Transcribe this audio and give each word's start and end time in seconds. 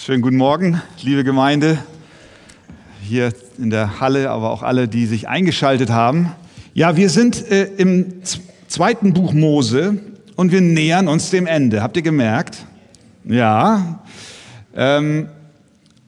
Schönen 0.00 0.22
guten 0.22 0.36
Morgen, 0.36 0.80
liebe 1.02 1.24
Gemeinde, 1.24 1.76
hier 3.02 3.32
in 3.58 3.68
der 3.68 3.98
Halle, 3.98 4.30
aber 4.30 4.52
auch 4.52 4.62
alle, 4.62 4.86
die 4.86 5.06
sich 5.06 5.28
eingeschaltet 5.28 5.90
haben. 5.90 6.30
Ja, 6.72 6.96
wir 6.96 7.10
sind 7.10 7.50
äh, 7.50 7.64
im 7.64 8.22
zweiten 8.68 9.12
Buch 9.12 9.32
Mose 9.32 9.98
und 10.36 10.52
wir 10.52 10.60
nähern 10.60 11.08
uns 11.08 11.30
dem 11.30 11.48
Ende. 11.48 11.82
Habt 11.82 11.96
ihr 11.96 12.04
gemerkt? 12.04 12.58
Ja. 13.24 13.98
Ähm, 14.74 15.28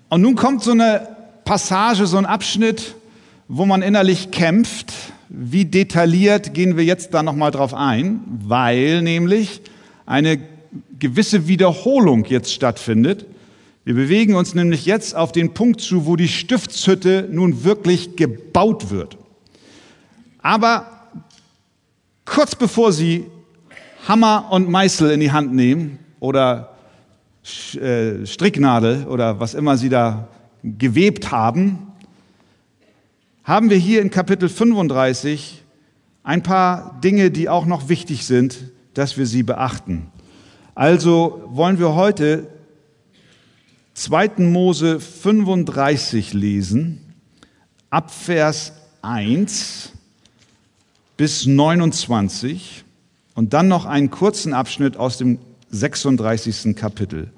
und 0.09 0.23
nun 0.23 0.37
kommt 0.37 0.63
so 0.63 0.71
eine 0.71 1.09
Passage, 1.45 2.07
so 2.07 2.17
ein 2.17 2.27
Abschnitt, 2.27 2.95
wo 3.49 3.67
man 3.67 3.83
innerlich 3.83 4.31
kämpft. 4.31 4.93
Wie 5.29 5.65
detailliert 5.65 6.55
gehen 6.55 6.77
wir 6.77 6.85
jetzt 6.85 7.13
da 7.13 7.25
nochmal 7.25 7.51
drauf 7.51 7.75
ein? 7.75 8.21
Weil 8.47 9.03
nämlich 9.03 9.61
eine 10.07 10.39
gewisse 11.01 11.49
Wiederholung 11.49 12.25
jetzt 12.27 12.55
stattfindet. 12.55 13.27
Wir 13.85 13.95
bewegen 13.95 14.35
uns 14.35 14.55
nämlich 14.55 14.85
jetzt 14.85 15.17
auf 15.17 15.33
den 15.33 15.55
Punkt 15.55 15.81
zu, 15.81 16.05
wo 16.05 16.17
die 16.17 16.29
Stiftshütte 16.29 17.29
nun 17.31 17.65
wirklich 17.65 18.15
gebaut 18.15 18.91
wird. 18.91 19.17
Aber 20.43 21.09
kurz 22.27 22.55
bevor 22.55 22.93
sie 22.93 23.25
Hammer 24.07 24.49
und 24.51 24.69
Meißel 24.69 25.11
in 25.11 25.21
die 25.21 25.33
Hand 25.33 25.55
nehmen 25.55 25.99
oder 26.21 26.77
äh, 27.75 28.27
Stricknadel 28.27 29.07
oder 29.07 29.41
was 29.41 29.55
immer 29.55 29.79
sie 29.79 29.89
da 29.89 30.29
gewebt 30.63 31.31
haben, 31.31 31.79
haben 33.45 33.71
wir 33.71 33.79
hier 33.79 34.03
in 34.03 34.11
Kapitel 34.11 34.51
35 34.51 35.63
ein 36.23 36.43
paar 36.43 37.01
Dinge, 37.03 37.31
die 37.31 37.49
auch 37.49 37.65
noch 37.65 37.89
wichtig 37.89 38.27
sind, 38.27 38.59
dass 38.93 39.17
wir 39.17 39.25
sie 39.25 39.43
beachten. 39.43 40.09
Also 40.75 41.43
wollen 41.47 41.79
wir 41.79 41.95
heute 41.95 42.47
2. 43.95 44.31
Mose 44.39 45.01
35 45.01 46.33
lesen, 46.33 47.01
ab 47.91 48.11
Vers 48.11 48.73
1 49.03 49.93
bis 51.17 51.47
29 51.47 52.85
und 53.35 53.53
dann 53.53 53.69
noch 53.69 53.85
einen 53.85 54.11
kurzen 54.11 54.55
Abschnitt 54.55 54.97
aus 54.97 55.19
dem 55.19 55.39
36. 55.71 56.75
Kapitel. 56.77 57.31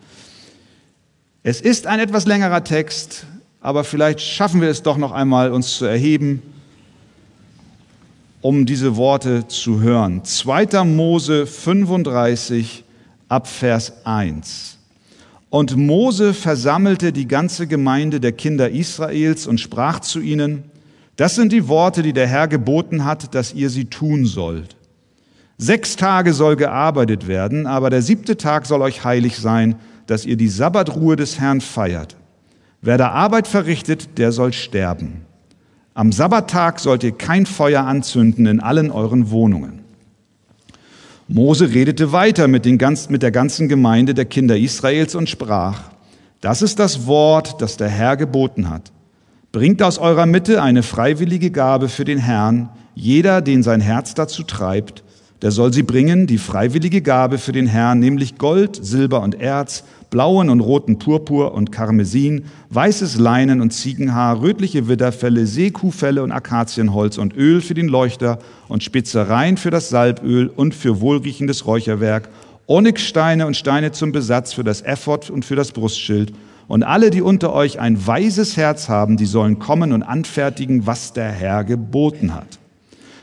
Es 1.43 1.61
ist 1.61 1.87
ein 1.87 1.99
etwas 1.99 2.27
längerer 2.27 2.63
Text, 2.63 3.27
aber 3.61 3.85
vielleicht 3.85 4.21
schaffen 4.21 4.61
wir 4.61 4.69
es 4.69 4.83
doch 4.83 4.97
noch 4.97 5.13
einmal, 5.13 5.51
uns 5.53 5.77
zu 5.77 5.85
erheben, 5.85 6.43
um 8.41 8.67
diese 8.67 8.97
Worte 8.97 9.49
zu 9.49 9.81
hören. 9.81 10.25
2. 10.25 10.85
Mose 10.85 11.47
35 11.47 12.85
ab 13.29 13.49
Vers 13.49 14.05
1. 14.05 14.79
Und 15.53 15.77
Mose 15.77 16.33
versammelte 16.33 17.13
die 17.13 17.29
ganze 17.29 17.67
Gemeinde 17.67 18.21
der 18.21 18.33
Kinder 18.33 18.71
Israels 18.71 19.47
und 19.47 19.61
sprach 19.61 20.01
zu 20.01 20.19
ihnen, 20.19 20.65
das 21.17 21.35
sind 21.35 21.53
die 21.53 21.69
Worte, 21.69 22.03
die 22.03 22.15
der 22.15 22.27
Herr 22.27 22.49
geboten 22.49 23.05
hat, 23.05 23.35
dass 23.35 23.53
ihr 23.53 23.69
sie 23.69 23.85
tun 23.85 24.25
sollt. 24.25 24.77
Sechs 25.59 25.97
Tage 25.97 26.33
soll 26.33 26.57
gearbeitet 26.57 27.29
werden, 27.29 27.67
aber 27.67 27.91
der 27.91 28.01
siebte 28.01 28.39
Tag 28.39 28.65
soll 28.65 28.81
euch 28.81 29.05
heilig 29.05 29.37
sein, 29.37 29.75
dass 30.07 30.25
ihr 30.25 30.39
die 30.39 30.49
Sabbatruhe 30.49 31.17
des 31.17 31.39
Herrn 31.39 31.61
feiert. 31.61 32.17
Wer 32.81 32.97
da 32.97 33.11
Arbeit 33.11 33.47
verrichtet, 33.47 34.17
der 34.17 34.33
soll 34.33 34.55
sterben. 34.55 35.27
Am 35.93 36.13
Sabbattag 36.13 36.81
sollt 36.81 37.05
ihr 37.05 37.13
kein 37.13 37.45
Feuer 37.45 37.85
anzünden 37.85 38.47
in 38.47 38.61
allen 38.61 38.91
euren 38.91 39.31
Wohnungen. 39.31 39.82
Mose 41.33 41.73
redete 41.73 42.13
weiter 42.13 42.47
mit, 42.47 42.67
den 42.67 42.77
ganz, 42.77 43.09
mit 43.09 43.23
der 43.23 43.31
ganzen 43.31 43.67
Gemeinde 43.67 44.13
der 44.13 44.27
Kinder 44.27 44.59
Israels 44.59 45.15
und 45.15 45.31
sprach, 45.31 45.81
das 46.43 46.61
ist 46.61 46.79
das 46.79 47.07
Wort, 47.07 47.63
das 47.63 47.79
der 47.79 47.89
Herr 47.89 48.19
geboten 48.19 48.69
hat. 48.69 48.93
Bringt 49.51 49.83
aus 49.83 49.97
eurer 49.97 50.27
Mitte 50.27 50.63
eine 50.63 50.83
freiwillige 50.83 51.51
Gabe 51.51 51.89
für 51.89 52.05
den 52.05 52.19
Herrn, 52.19 52.69
jeder, 52.95 53.41
den 53.41 53.63
sein 53.63 53.81
Herz 53.81 54.13
dazu 54.13 54.43
treibt, 54.43 55.05
der 55.41 55.53
soll 55.53 55.73
sie 55.73 55.83
bringen, 55.83 56.27
die 56.27 56.37
freiwillige 56.37 57.01
Gabe 57.01 57.39
für 57.39 57.53
den 57.53 57.67
Herrn, 57.67 57.99
nämlich 57.99 58.37
Gold, 58.37 58.79
Silber 58.85 59.23
und 59.23 59.41
Erz, 59.41 59.85
blauen 60.13 60.51
und 60.51 60.61
roten 60.61 60.99
Purpur 60.99 61.55
und 61.55 61.73
Karmesin, 61.73 62.45
weißes 62.71 63.19
Leinen 63.19 63.61
und 63.61 63.73
Ziegenhaar, 63.73 64.43
rötliche 64.43 64.87
Widderfelle, 64.87 65.47
Seekuhfelle 65.47 66.23
und 66.23 66.31
Akazienholz 66.31 67.19
und 67.19 67.35
Öl 67.35 67.61
für 67.61 67.75
den 67.75 67.89
Leuchter 67.89 68.39
und 68.69 68.85
Spitzereien 68.85 69.57
für 69.57 69.71
das 69.71 69.89
Salböl 69.89 70.49
und 70.49 70.75
für 70.75 71.01
wohlriechendes 71.01 71.67
Räucherwerk, 71.67 72.29
Onyxsteine 72.67 73.47
und 73.47 73.57
Steine 73.57 73.91
zum 73.91 74.13
Besatz 74.13 74.53
für 74.53 74.65
das 74.65 74.83
Ephod 74.83 75.31
und 75.31 75.45
für 75.45 75.57
das 75.57 75.73
Brustschild. 75.73 76.33
Und 76.69 76.85
alle, 76.85 77.11
die 77.11 77.23
unter 77.23 77.53
euch 77.53 77.81
ein 77.81 78.07
weises 78.07 78.57
Herz 78.57 78.89
haben, 78.89 79.17
die 79.17 79.27
sollen 79.27 79.59
kommen 79.59 79.93
und 79.93 80.03
anfertigen, 80.03 80.87
was 80.87 81.13
der 81.13 81.33
Herr 81.33 81.65
geboten 81.65 82.35
hat 82.35 82.62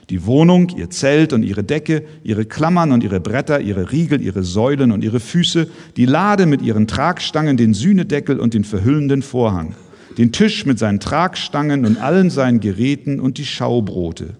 die 0.09 0.25
Wohnung, 0.25 0.69
ihr 0.75 0.89
Zelt 0.89 1.33
und 1.33 1.43
ihre 1.43 1.63
Decke, 1.63 2.03
ihre 2.23 2.45
Klammern 2.45 2.91
und 2.91 3.03
ihre 3.03 3.19
Bretter, 3.19 3.61
ihre 3.61 3.91
Riegel, 3.91 4.21
ihre 4.21 4.43
Säulen 4.43 4.91
und 4.91 5.03
ihre 5.03 5.19
Füße, 5.19 5.67
die 5.97 6.05
Lade 6.05 6.45
mit 6.45 6.61
ihren 6.61 6.87
Tragstangen, 6.87 7.57
den 7.57 7.73
Sühnedeckel 7.73 8.39
und 8.39 8.53
den 8.53 8.63
verhüllenden 8.63 9.21
Vorhang, 9.21 9.75
den 10.17 10.31
Tisch 10.31 10.65
mit 10.65 10.79
seinen 10.79 10.99
Tragstangen 10.99 11.85
und 11.85 11.97
allen 11.97 12.29
seinen 12.29 12.59
Geräten 12.59 13.19
und 13.19 13.37
die 13.37 13.45
Schaubrote, 13.45 14.35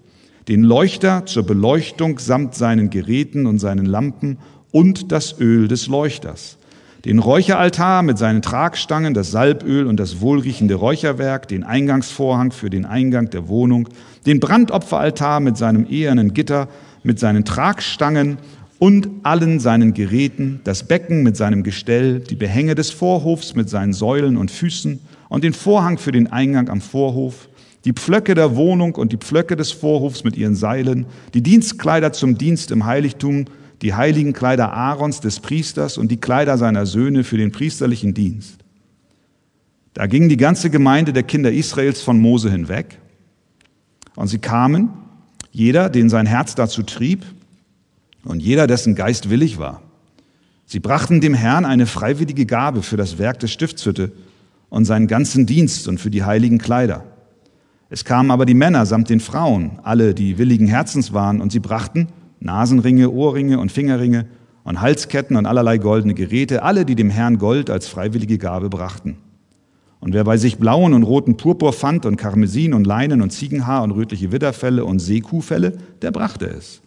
den 0.47 0.63
Leuchter 0.63 1.25
zur 1.25 1.43
Beleuchtung 1.43 2.19
samt 2.19 2.55
seinen 2.55 2.89
Geräten 2.89 3.45
und 3.45 3.59
seinen 3.59 3.85
Lampen 3.85 4.37
und 4.71 5.11
das 5.11 5.39
Öl 5.39 5.67
des 5.67 5.87
Leuchters, 5.87 6.58
den 7.05 7.19
Räucheraltar 7.19 8.03
mit 8.03 8.17
seinen 8.17 8.41
Tragstangen, 8.41 9.13
das 9.13 9.31
Salböl 9.31 9.87
und 9.87 9.99
das 9.99 10.19
wohlriechende 10.19 10.75
Räucherwerk, 10.75 11.47
den 11.47 11.63
Eingangsvorhang 11.63 12.51
für 12.51 12.69
den 12.69 12.85
Eingang 12.85 13.29
der 13.29 13.47
Wohnung, 13.47 13.87
den 14.25 14.39
Brandopferaltar 14.39 15.39
mit 15.39 15.57
seinem 15.57 15.85
ehernen 15.89 16.33
Gitter, 16.33 16.67
mit 17.03 17.19
seinen 17.19 17.45
Tragstangen 17.45 18.37
und 18.79 19.09
allen 19.23 19.59
seinen 19.59 19.93
Geräten, 19.93 20.61
das 20.63 20.83
Becken 20.83 21.23
mit 21.23 21.37
seinem 21.37 21.63
Gestell, 21.63 22.19
die 22.19 22.35
Behänge 22.35 22.75
des 22.75 22.89
Vorhofs 22.89 23.55
mit 23.55 23.69
seinen 23.69 23.93
Säulen 23.93 24.37
und 24.37 24.51
Füßen 24.51 24.99
und 25.29 25.43
den 25.43 25.53
Vorhang 25.53 25.97
für 25.97 26.11
den 26.11 26.27
Eingang 26.27 26.69
am 26.69 26.81
Vorhof, 26.81 27.49
die 27.85 27.93
Pflöcke 27.93 28.35
der 28.35 28.55
Wohnung 28.55 28.95
und 28.95 29.13
die 29.13 29.17
Pflöcke 29.17 29.55
des 29.55 29.71
Vorhofs 29.71 30.23
mit 30.23 30.35
ihren 30.37 30.55
Seilen, 30.55 31.05
die 31.33 31.41
Dienstkleider 31.41 32.11
zum 32.11 32.37
Dienst 32.37 32.71
im 32.71 32.85
Heiligtum, 32.85 33.45
die 33.81 33.93
heiligen 33.93 34.33
Kleider 34.33 34.73
Aarons 34.73 35.21
des 35.21 35.39
Priesters 35.39 35.97
und 35.97 36.09
die 36.09 36.17
Kleider 36.17 36.57
seiner 36.57 36.85
Söhne 36.85 37.23
für 37.23 37.37
den 37.37 37.51
priesterlichen 37.51 38.13
Dienst. 38.13 38.59
Da 39.93 40.07
ging 40.07 40.29
die 40.29 40.37
ganze 40.37 40.69
Gemeinde 40.69 41.13
der 41.13 41.23
Kinder 41.23 41.51
Israels 41.51 42.01
von 42.01 42.19
Mose 42.19 42.51
hinweg 42.51 42.99
und 44.15 44.27
sie 44.27 44.39
kamen, 44.39 44.89
jeder, 45.51 45.89
den 45.89 46.09
sein 46.09 46.25
Herz 46.25 46.55
dazu 46.55 46.83
trieb 46.83 47.25
und 48.23 48.41
jeder, 48.41 48.67
dessen 48.67 48.95
Geist 48.95 49.29
willig 49.29 49.57
war. 49.57 49.81
Sie 50.65 50.79
brachten 50.79 51.21
dem 51.21 51.33
Herrn 51.33 51.65
eine 51.65 51.87
freiwillige 51.87 52.45
Gabe 52.45 52.83
für 52.83 52.97
das 52.97 53.17
Werk 53.17 53.39
der 53.39 53.47
Stiftshütte 53.47 54.11
und 54.69 54.85
seinen 54.85 55.07
ganzen 55.07 55.45
Dienst 55.45 55.87
und 55.87 55.99
für 55.99 56.11
die 56.11 56.23
heiligen 56.23 56.59
Kleider. 56.59 57.05
Es 57.89 58.05
kamen 58.05 58.29
aber 58.29 58.45
die 58.45 58.53
Männer 58.53 58.85
samt 58.85 59.09
den 59.09 59.19
Frauen, 59.19 59.79
alle, 59.81 60.13
die 60.13 60.37
willigen 60.37 60.67
Herzens 60.67 61.11
waren, 61.11 61.41
und 61.41 61.51
sie 61.51 61.59
brachten 61.59 62.07
Nasenringe, 62.39 63.09
Ohrringe 63.09 63.59
und 63.59 63.71
Fingerringe 63.71 64.25
und 64.63 64.81
Halsketten 64.81 65.35
und 65.35 65.45
allerlei 65.45 65.77
goldene 65.77 66.13
Geräte, 66.13 66.63
alle, 66.63 66.85
die 66.85 66.95
dem 66.95 67.09
Herrn 67.09 67.37
Gold 67.37 67.69
als 67.69 67.87
freiwillige 67.87 68.37
Gabe 68.37 68.69
brachten. 68.69 69.17
Und 69.99 70.13
wer 70.13 70.23
bei 70.23 70.37
sich 70.37 70.57
blauen 70.57 70.93
und 70.93 71.03
roten 71.03 71.35
Purpur 71.35 71.73
fand 71.73 72.05
und 72.05 72.15
Karmesin 72.15 72.73
und 72.73 72.87
Leinen 72.87 73.21
und 73.21 73.31
Ziegenhaar 73.31 73.83
und 73.83 73.91
rötliche 73.91 74.31
Widderfelle 74.31 74.85
und 74.85 74.99
Seekuhfelle, 74.99 75.77
der 76.01 76.11
brachte 76.11 76.45
es. 76.45 76.81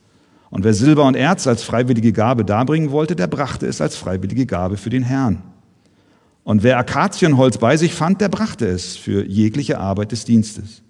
Und 0.48 0.64
wer 0.64 0.74
Silber 0.74 1.04
und 1.04 1.16
Erz 1.16 1.46
als 1.46 1.62
freiwillige 1.62 2.12
Gabe 2.12 2.44
darbringen 2.44 2.90
wollte, 2.90 3.16
der 3.16 3.26
brachte 3.26 3.66
es 3.66 3.80
als 3.80 3.96
freiwillige 3.96 4.46
Gabe 4.46 4.76
für 4.76 4.90
den 4.90 5.02
Herrn. 5.02 5.42
Und 6.44 6.62
wer 6.62 6.78
Akazienholz 6.78 7.58
bei 7.58 7.76
sich 7.76 7.94
fand, 7.94 8.20
der 8.20 8.28
brachte 8.28 8.66
es 8.66 8.96
für 8.96 9.24
jegliche 9.24 9.78
Arbeit 9.78 10.12
des 10.12 10.24
Dienstes. 10.24 10.82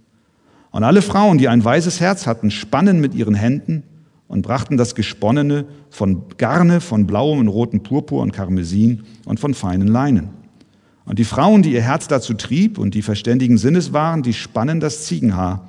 Und 0.70 0.84
alle 0.84 1.02
Frauen, 1.02 1.38
die 1.38 1.48
ein 1.48 1.64
weises 1.64 2.00
Herz 2.00 2.26
hatten, 2.26 2.50
spannen 2.50 3.00
mit 3.00 3.14
ihren 3.14 3.34
Händen 3.34 3.82
und 4.32 4.40
brachten 4.40 4.78
das 4.78 4.94
Gesponnene 4.94 5.66
von 5.90 6.22
Garne, 6.38 6.80
von 6.80 7.06
blauem 7.06 7.40
und 7.40 7.48
rotem 7.48 7.82
Purpur 7.82 8.22
und 8.22 8.32
Karmesin 8.32 9.02
und 9.26 9.38
von 9.38 9.52
feinen 9.52 9.88
Leinen. 9.88 10.30
Und 11.04 11.18
die 11.18 11.24
Frauen, 11.24 11.60
die 11.60 11.74
ihr 11.74 11.82
Herz 11.82 12.08
dazu 12.08 12.32
trieb 12.32 12.78
und 12.78 12.94
die 12.94 13.02
verständigen 13.02 13.58
Sinnes 13.58 13.92
waren, 13.92 14.22
die 14.22 14.32
spannen 14.32 14.80
das 14.80 15.04
Ziegenhaar. 15.04 15.68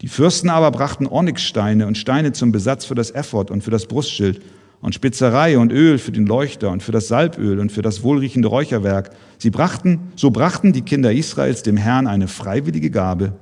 Die 0.00 0.08
Fürsten 0.08 0.50
aber 0.50 0.72
brachten 0.72 1.06
Onyxsteine 1.06 1.86
und 1.86 1.98
Steine 1.98 2.32
zum 2.32 2.50
Besatz 2.50 2.84
für 2.84 2.96
das 2.96 3.12
Ephod 3.12 3.52
und 3.52 3.62
für 3.62 3.70
das 3.70 3.86
Brustschild 3.86 4.42
und 4.80 4.92
Spitzerei 4.92 5.56
und 5.56 5.70
Öl 5.70 5.98
für 5.98 6.10
den 6.10 6.26
Leuchter 6.26 6.72
und 6.72 6.82
für 6.82 6.90
das 6.90 7.06
Salböl 7.06 7.60
und 7.60 7.70
für 7.70 7.82
das 7.82 8.02
wohlriechende 8.02 8.48
Räucherwerk. 8.48 9.10
Sie 9.38 9.50
brachten, 9.50 10.10
so 10.16 10.32
brachten 10.32 10.72
die 10.72 10.82
Kinder 10.82 11.12
Israels 11.12 11.62
dem 11.62 11.76
Herrn 11.76 12.08
eine 12.08 12.26
freiwillige 12.26 12.90
Gabe, 12.90 13.34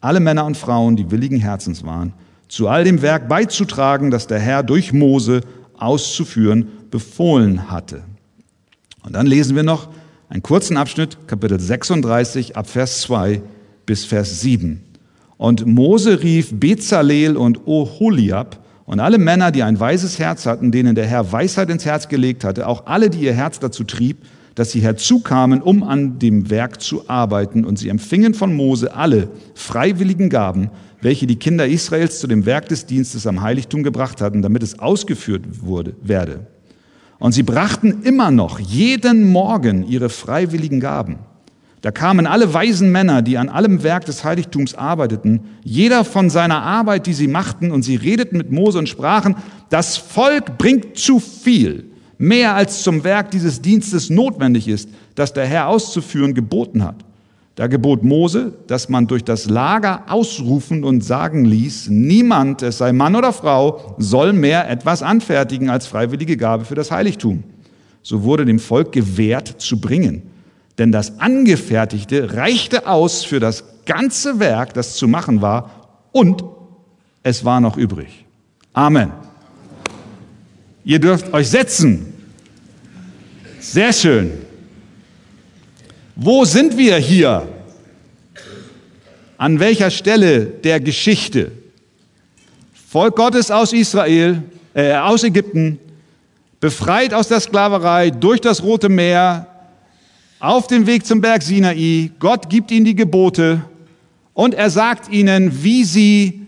alle 0.00 0.20
Männer 0.20 0.44
und 0.44 0.56
Frauen, 0.56 0.94
die 0.94 1.10
willigen 1.10 1.40
Herzens 1.40 1.84
waren, 1.84 2.12
zu 2.52 2.68
all 2.68 2.84
dem 2.84 3.00
Werk 3.00 3.28
beizutragen, 3.28 4.10
das 4.10 4.26
der 4.26 4.38
Herr 4.38 4.62
durch 4.62 4.92
Mose 4.92 5.40
auszuführen 5.78 6.68
befohlen 6.90 7.70
hatte. 7.70 8.02
Und 9.02 9.14
dann 9.14 9.26
lesen 9.26 9.56
wir 9.56 9.62
noch 9.62 9.88
Einen 10.28 10.42
kurzen 10.42 10.76
Abschnitt, 10.76 11.16
Kapitel 11.26 11.58
36, 11.58 12.54
ab 12.54 12.68
Vers 12.68 13.00
2 13.02 13.40
bis 13.86 14.04
Vers 14.04 14.42
7. 14.42 14.82
Und 15.38 15.64
Mose 15.64 16.22
rief 16.22 16.50
Bezalel 16.52 17.38
und 17.38 17.66
Oholiab 17.66 18.62
und 18.84 19.00
alle 19.00 19.16
Männer, 19.16 19.50
die 19.50 19.62
ein 19.62 19.80
weises 19.80 20.18
Herz 20.18 20.44
hatten, 20.44 20.72
denen 20.72 20.94
der 20.94 21.06
Herr 21.06 21.32
Weisheit 21.32 21.70
ins 21.70 21.86
Herz 21.86 22.08
gelegt 22.08 22.44
hatte, 22.44 22.66
auch 22.66 22.84
alle, 22.84 23.08
die 23.08 23.20
ihr 23.20 23.32
Herz 23.32 23.60
dazu 23.60 23.84
trieb, 23.84 24.18
dass 24.54 24.72
sie 24.72 24.80
herzukamen, 24.80 25.62
um 25.62 25.82
an 25.82 26.18
dem 26.18 26.50
Werk 26.50 26.82
zu 26.82 27.08
arbeiten. 27.08 27.64
Und 27.64 27.78
sie 27.78 27.88
empfingen 27.88 28.34
von 28.34 28.54
Mose 28.54 28.94
alle 28.94 29.30
freiwilligen 29.54 30.28
Gaben, 30.28 30.70
welche 31.02 31.26
die 31.26 31.36
Kinder 31.36 31.66
Israels 31.66 32.20
zu 32.20 32.28
dem 32.28 32.46
Werk 32.46 32.68
des 32.68 32.86
Dienstes 32.86 33.26
am 33.26 33.42
Heiligtum 33.42 33.82
gebracht 33.82 34.20
hatten, 34.20 34.40
damit 34.40 34.62
es 34.62 34.78
ausgeführt 34.78 35.42
wurde, 35.60 35.94
werde. 36.00 36.46
Und 37.18 37.32
sie 37.32 37.42
brachten 37.42 38.02
immer 38.04 38.30
noch 38.30 38.58
jeden 38.58 39.30
Morgen 39.30 39.86
ihre 39.86 40.08
freiwilligen 40.08 40.80
Gaben. 40.80 41.18
Da 41.82 41.90
kamen 41.90 42.28
alle 42.28 42.54
weisen 42.54 42.92
Männer, 42.92 43.22
die 43.22 43.38
an 43.38 43.48
allem 43.48 43.82
Werk 43.82 44.04
des 44.04 44.22
Heiligtums 44.22 44.74
arbeiteten, 44.74 45.40
jeder 45.64 46.04
von 46.04 46.30
seiner 46.30 46.62
Arbeit, 46.62 47.06
die 47.06 47.12
sie 47.12 47.26
machten, 47.26 47.72
und 47.72 47.82
sie 47.82 47.96
redeten 47.96 48.38
mit 48.38 48.52
Mose 48.52 48.78
und 48.78 48.88
sprachen, 48.88 49.34
das 49.68 49.96
Volk 49.96 50.58
bringt 50.58 50.96
zu 50.96 51.18
viel, 51.18 51.90
mehr 52.18 52.54
als 52.54 52.84
zum 52.84 53.02
Werk 53.02 53.32
dieses 53.32 53.60
Dienstes 53.60 54.10
notwendig 54.10 54.68
ist, 54.68 54.88
das 55.16 55.32
der 55.32 55.46
Herr 55.46 55.66
auszuführen 55.66 56.34
geboten 56.34 56.84
hat. 56.84 57.04
Da 57.54 57.66
gebot 57.66 58.02
Mose, 58.02 58.54
dass 58.66 58.88
man 58.88 59.06
durch 59.06 59.24
das 59.24 59.50
Lager 59.50 60.04
ausrufen 60.08 60.84
und 60.84 61.04
sagen 61.04 61.44
ließ, 61.44 61.88
niemand, 61.90 62.62
es 62.62 62.78
sei 62.78 62.92
Mann 62.92 63.14
oder 63.14 63.32
Frau, 63.32 63.94
soll 63.98 64.32
mehr 64.32 64.70
etwas 64.70 65.02
anfertigen 65.02 65.68
als 65.68 65.86
freiwillige 65.86 66.38
Gabe 66.38 66.64
für 66.64 66.74
das 66.74 66.90
Heiligtum. 66.90 67.44
So 68.02 68.22
wurde 68.22 68.46
dem 68.46 68.58
Volk 68.58 68.92
gewährt 68.92 69.60
zu 69.60 69.80
bringen. 69.80 70.22
Denn 70.78 70.92
das 70.92 71.20
Angefertigte 71.20 72.34
reichte 72.34 72.86
aus 72.86 73.24
für 73.24 73.38
das 73.38 73.64
ganze 73.84 74.40
Werk, 74.40 74.72
das 74.72 74.96
zu 74.96 75.06
machen 75.06 75.42
war, 75.42 75.70
und 76.12 76.44
es 77.22 77.44
war 77.44 77.60
noch 77.60 77.76
übrig. 77.76 78.24
Amen. 78.72 79.12
Ihr 80.84 80.98
dürft 80.98 81.32
euch 81.32 81.48
setzen. 81.48 82.12
Sehr 83.60 83.92
schön. 83.92 84.41
Wo 86.14 86.44
sind 86.44 86.76
wir 86.76 86.96
hier? 86.98 87.48
An 89.38 89.58
welcher 89.58 89.90
Stelle 89.90 90.44
der 90.44 90.78
Geschichte? 90.78 91.52
Volk 92.88 93.16
Gottes 93.16 93.50
aus 93.50 93.72
Israel, 93.72 94.42
äh, 94.74 94.92
aus 94.94 95.24
Ägypten, 95.24 95.78
befreit 96.60 97.14
aus 97.14 97.28
der 97.28 97.40
Sklaverei 97.40 98.10
durch 98.10 98.40
das 98.40 98.62
Rote 98.62 98.88
Meer, 98.88 99.46
auf 100.38 100.66
dem 100.66 100.86
Weg 100.86 101.06
zum 101.06 101.20
Berg 101.20 101.42
Sinai. 101.42 102.10
Gott 102.18 102.50
gibt 102.50 102.70
ihnen 102.70 102.84
die 102.84 102.94
Gebote 102.94 103.64
und 104.34 104.54
er 104.54 104.68
sagt 104.68 105.10
ihnen, 105.10 105.64
wie 105.64 105.84
sie 105.84 106.46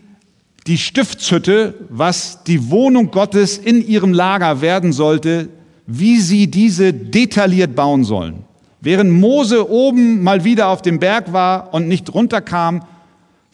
die 0.67 0.79
Stiftshütte, 0.79 1.75
was 1.89 2.45
die 2.45 2.71
Wohnung 2.71 3.11
Gottes 3.11 3.57
in 3.57 3.87
ihrem 3.87 4.13
Lager 4.13 4.61
werden 4.61 4.93
sollte, 4.93 5.49
wie 5.87 6.21
sie 6.21 6.49
diese 6.51 6.93
detailliert 6.93 7.75
bauen 7.75 8.05
sollen. 8.05 8.45
Während 8.85 9.11
Mose 9.11 9.71
oben 9.71 10.23
mal 10.23 10.45
wieder 10.45 10.69
auf 10.69 10.83
dem 10.83 11.01
Berg 11.01 11.33
war 11.33 11.73
und 11.73 11.89
nicht 11.89 12.13
runterkam, 12.13 12.85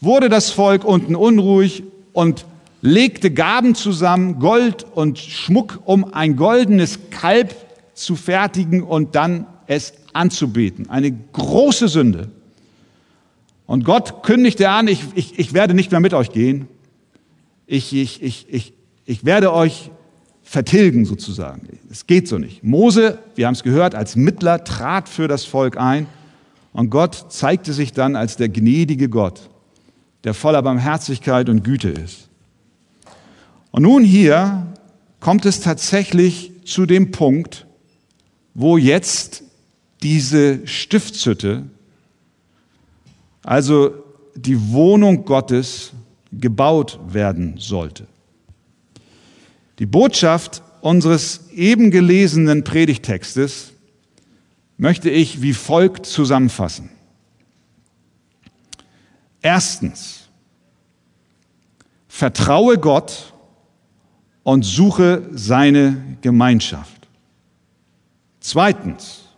wurde 0.01 0.27
das 0.27 0.49
Volk 0.49 0.83
unten 0.83 1.15
unruhig 1.15 1.83
und 2.11 2.45
legte 2.81 3.31
Gaben 3.31 3.73
zusammen, 3.73 4.39
Gold 4.39 4.85
und 4.93 5.19
Schmuck, 5.19 5.79
um 5.85 6.13
ein 6.13 6.35
goldenes 6.35 6.99
Kalb 7.11 7.55
zu 7.93 8.17
fertigen 8.17 8.83
und 8.83 9.15
dann 9.15 9.45
es 9.67 9.93
anzubeten. 10.11 10.89
Eine 10.89 11.11
große 11.11 11.87
Sünde. 11.87 12.29
Und 13.67 13.85
Gott 13.85 14.23
kündigte 14.23 14.69
an, 14.69 14.89
ich, 14.89 15.01
ich, 15.15 15.39
ich 15.39 15.53
werde 15.53 15.73
nicht 15.73 15.91
mehr 15.91 16.01
mit 16.01 16.13
euch 16.13 16.31
gehen. 16.31 16.67
Ich, 17.67 17.93
ich, 17.93 18.21
ich, 18.21 18.47
ich, 18.49 18.73
ich 19.05 19.23
werde 19.23 19.53
euch 19.53 19.91
vertilgen 20.51 21.05
sozusagen. 21.05 21.61
Es 21.89 22.07
geht 22.07 22.27
so 22.27 22.37
nicht. 22.37 22.61
Mose, 22.61 23.19
wir 23.35 23.47
haben 23.47 23.53
es 23.53 23.63
gehört, 23.63 23.95
als 23.95 24.17
Mittler 24.17 24.65
trat 24.65 25.07
für 25.07 25.29
das 25.29 25.45
Volk 25.45 25.77
ein 25.77 26.07
und 26.73 26.89
Gott 26.89 27.27
zeigte 27.29 27.71
sich 27.71 27.93
dann 27.93 28.17
als 28.17 28.35
der 28.35 28.49
gnädige 28.49 29.07
Gott, 29.07 29.49
der 30.25 30.33
voller 30.33 30.61
Barmherzigkeit 30.61 31.47
und 31.47 31.63
Güte 31.63 31.87
ist. 31.87 32.27
Und 33.71 33.83
nun 33.83 34.03
hier 34.03 34.67
kommt 35.21 35.45
es 35.45 35.61
tatsächlich 35.61 36.51
zu 36.65 36.85
dem 36.85 37.11
Punkt, 37.11 37.65
wo 38.53 38.75
jetzt 38.75 39.43
diese 40.03 40.67
Stiftshütte, 40.67 41.63
also 43.41 43.93
die 44.35 44.73
Wohnung 44.73 45.23
Gottes, 45.23 45.93
gebaut 46.33 46.99
werden 47.07 47.55
sollte. 47.57 48.05
Die 49.81 49.87
Botschaft 49.87 50.61
unseres 50.81 51.49
eben 51.49 51.89
gelesenen 51.89 52.63
Predigtextes 52.63 53.71
möchte 54.77 55.09
ich 55.09 55.41
wie 55.41 55.53
folgt 55.53 56.05
zusammenfassen. 56.05 56.91
Erstens, 59.41 60.29
vertraue 62.07 62.77
Gott 62.77 63.33
und 64.43 64.61
suche 64.61 65.27
seine 65.31 66.15
Gemeinschaft. 66.21 67.07
Zweitens, 68.39 69.29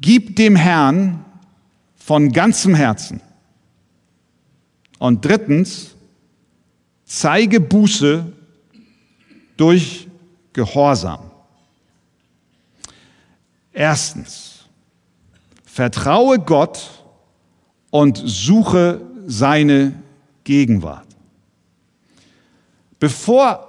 gib 0.00 0.36
dem 0.36 0.54
Herrn 0.54 1.24
von 1.96 2.30
ganzem 2.30 2.76
Herzen. 2.76 3.20
Und 5.00 5.24
drittens, 5.24 5.96
zeige 7.04 7.58
Buße 7.58 8.37
durch 9.58 10.08
Gehorsam. 10.54 11.30
Erstens, 13.72 14.64
vertraue 15.64 16.38
Gott 16.38 16.90
und 17.90 18.20
suche 18.24 19.02
seine 19.26 19.92
Gegenwart. 20.44 21.06
Bevor 22.98 23.68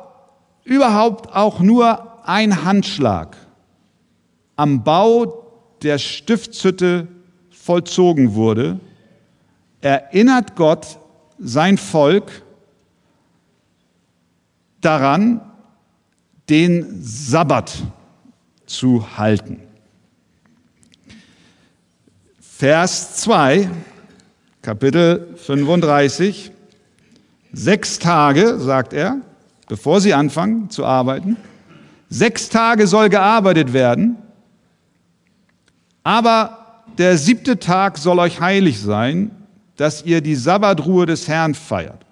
überhaupt 0.64 1.36
auch 1.36 1.60
nur 1.60 2.28
ein 2.28 2.64
Handschlag 2.64 3.36
am 4.56 4.84
Bau 4.84 5.46
der 5.82 5.98
Stiftshütte 5.98 7.08
vollzogen 7.52 8.34
wurde, 8.34 8.80
erinnert 9.82 10.56
Gott 10.56 11.00
sein 11.38 11.78
Volk 11.78 12.44
daran, 14.82 15.49
den 16.50 17.00
Sabbat 17.02 17.84
zu 18.66 19.18
halten. 19.18 19.62
Vers 22.40 23.16
2, 23.18 23.70
Kapitel 24.62 25.36
35, 25.38 26.52
sechs 27.54 28.00
Tage, 28.00 28.60
sagt 28.60 28.94
er, 28.94 29.22
bevor 29.68 30.02
sie 30.02 30.14
anfangen 30.14 30.70
zu 30.70 30.86
arbeiten, 30.86 31.38
sechs 32.10 32.50
Tage 32.50 32.88
soll 32.88 33.10
gearbeitet 33.10 33.72
werden, 33.72 34.18
aber 36.04 36.84
der 36.98 37.18
siebte 37.18 37.60
Tag 37.60 37.98
soll 37.98 38.20
euch 38.20 38.42
heilig 38.42 38.82
sein, 38.82 39.32
dass 39.78 40.04
ihr 40.04 40.20
die 40.20 40.36
Sabbatruhe 40.36 41.06
des 41.06 41.28
Herrn 41.28 41.54
feiert. 41.54 42.06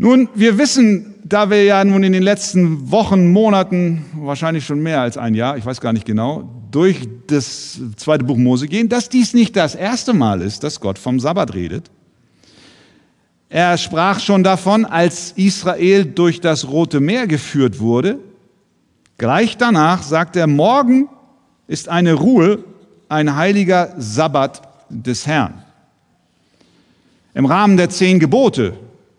Nun, 0.00 0.28
wir 0.32 0.58
wissen, 0.58 1.16
da 1.24 1.50
wir 1.50 1.64
ja 1.64 1.84
nun 1.84 2.04
in 2.04 2.12
den 2.12 2.22
letzten 2.22 2.92
Wochen, 2.92 3.32
Monaten, 3.32 4.04
wahrscheinlich 4.14 4.64
schon 4.64 4.80
mehr 4.80 5.00
als 5.00 5.18
ein 5.18 5.34
Jahr, 5.34 5.56
ich 5.56 5.66
weiß 5.66 5.80
gar 5.80 5.92
nicht 5.92 6.06
genau, 6.06 6.48
durch 6.70 7.08
das 7.26 7.80
zweite 7.96 8.22
Buch 8.22 8.36
Mose 8.36 8.68
gehen, 8.68 8.88
dass 8.88 9.08
dies 9.08 9.34
nicht 9.34 9.56
das 9.56 9.74
erste 9.74 10.12
Mal 10.12 10.40
ist, 10.40 10.62
dass 10.62 10.78
Gott 10.78 11.00
vom 11.00 11.18
Sabbat 11.18 11.52
redet. 11.52 11.90
Er 13.48 13.76
sprach 13.76 14.20
schon 14.20 14.44
davon, 14.44 14.84
als 14.84 15.32
Israel 15.32 16.04
durch 16.04 16.40
das 16.40 16.68
Rote 16.68 17.00
Meer 17.00 17.26
geführt 17.26 17.80
wurde. 17.80 18.20
Gleich 19.16 19.56
danach 19.56 20.04
sagt 20.04 20.36
er, 20.36 20.46
morgen 20.46 21.08
ist 21.66 21.88
eine 21.88 22.14
Ruhe, 22.14 22.62
ein 23.08 23.34
heiliger 23.34 23.94
Sabbat 23.98 24.62
des 24.90 25.26
Herrn. 25.26 25.64
Im 27.34 27.46
Rahmen 27.46 27.76
der 27.76 27.90
zehn 27.90 28.20
Gebote 28.20 28.74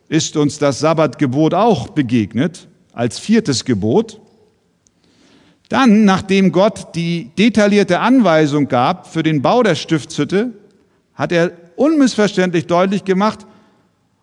ist 0.09 0.35
uns 0.35 0.57
das 0.57 0.79
Sabbatgebot 0.79 1.53
auch 1.53 1.89
begegnet 1.89 2.67
als 2.91 3.19
viertes 3.19 3.63
Gebot. 3.63 4.19
Dann, 5.69 6.03
nachdem 6.03 6.51
Gott 6.51 6.95
die 6.95 7.29
detaillierte 7.37 7.99
Anweisung 7.99 8.67
gab 8.67 9.07
für 9.07 9.21
den 9.21 9.43
Bau 9.43 9.61
der 9.61 9.75
Stiftshütte, 9.75 10.51
hat 11.13 11.31
er 11.31 11.51
unmissverständlich 11.75 12.65
deutlich 12.65 13.05
gemacht 13.05 13.45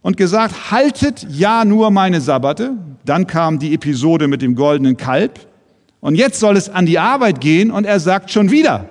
und 0.02 0.16
gesagt, 0.16 0.72
haltet 0.72 1.26
ja 1.30 1.64
nur 1.64 1.90
meine 1.90 2.20
Sabbate. 2.20 2.72
Dann 3.04 3.28
kam 3.28 3.60
die 3.60 3.72
Episode 3.72 4.26
mit 4.26 4.42
dem 4.42 4.56
goldenen 4.56 4.96
Kalb. 4.96 5.46
Und 6.00 6.16
jetzt 6.16 6.40
soll 6.40 6.56
es 6.56 6.68
an 6.68 6.86
die 6.86 6.98
Arbeit 6.98 7.40
gehen 7.40 7.70
und 7.70 7.84
er 7.84 8.00
sagt 8.00 8.30
schon 8.32 8.50
wieder, 8.50 8.88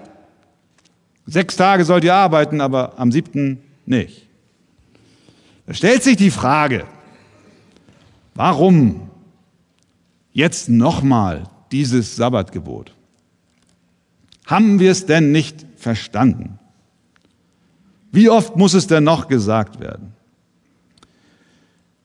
sechs 1.26 1.58
Tage 1.58 1.84
sollt 1.84 2.06
ihr 2.06 2.14
arbeiten, 2.14 2.62
aber 2.62 2.94
am 2.98 3.12
siebten 3.12 3.60
nicht. 3.86 4.25
Da 5.66 5.74
stellt 5.74 6.04
sich 6.04 6.18
die 6.18 6.32
Frage, 6.32 6.86
warum 8.36 9.10
jetzt 10.32 10.70
nochmal 10.70 11.44
dieses 11.72 12.16
Sabbatgebot? 12.16 12.94
Haben 14.46 14.80
wir 14.80 14.92
es 14.92 15.06
denn 15.06 15.32
nicht 15.32 15.66
verstanden? 15.76 16.60
Wie 18.12 18.30
oft 18.30 18.56
muss 18.56 18.74
es 18.74 18.88
denn 18.88 19.04
noch 19.04 19.28
gesagt 19.28 19.80
werden? 19.80 20.14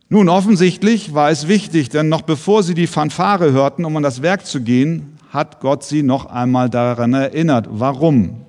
Nun, 0.08 0.28
offensichtlich 0.28 1.14
war 1.14 1.30
es 1.30 1.46
wichtig, 1.46 1.88
denn 1.88 2.08
noch 2.08 2.22
bevor 2.22 2.64
sie 2.64 2.74
die 2.74 2.88
Fanfare 2.88 3.52
hörten, 3.52 3.84
um 3.84 3.96
an 3.96 4.02
das 4.02 4.22
Werk 4.22 4.44
zu 4.44 4.60
gehen, 4.60 5.18
hat 5.30 5.60
Gott 5.60 5.84
sie 5.84 6.02
noch 6.02 6.26
einmal 6.26 6.68
daran 6.68 7.14
erinnert. 7.14 7.68
Warum? 7.70 8.40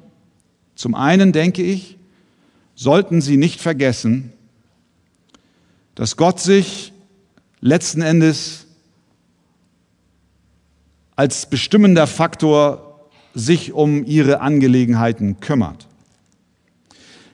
Zum 0.74 0.96
einen 0.96 1.34
denke 1.34 1.62
ich, 1.62 2.00
sollten 2.74 3.22
sie 3.22 3.38
nicht 3.38 3.62
vergessen, 3.62 4.34
dass 5.96 6.18
Gott 6.18 6.40
sich 6.40 6.94
letzten 7.60 8.02
Endes 8.02 8.66
als 11.16 11.46
bestimmender 11.46 12.08
Faktor 12.08 13.10
sich 13.34 13.74
um 13.74 14.06
ihre 14.06 14.42
Angelegenheiten 14.42 15.40
kümmert. 15.40 15.88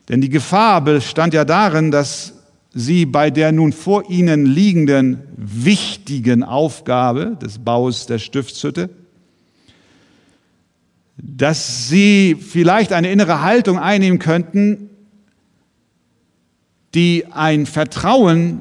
Denn 0.10 0.22
die 0.22 0.30
Gefahr 0.30 0.82
bestand 0.82 1.34
ja 1.34 1.46
darin, 1.46 1.92
dass 1.92 2.34
sie 2.74 3.06
bei 3.06 3.30
der 3.30 3.52
nun 3.52 3.74
vor 3.74 4.10
ihnen 4.10 4.46
liegenden 4.46 5.24
wichtigen 5.36 6.44
Aufgabe 6.44 7.38
des 7.42 7.60
Baus 7.60 8.06
der 8.06 8.20
Stiftshütte, 8.20 8.90
dass 11.18 11.88
sie 11.90 12.36
vielleicht 12.36 12.94
eine 12.94 13.12
innere 13.12 13.42
Haltung 13.42 13.80
einnehmen 13.80 14.20
könnten, 14.20 14.90
die 16.98 17.28
ein 17.32 17.68
Vertrauen 17.68 18.60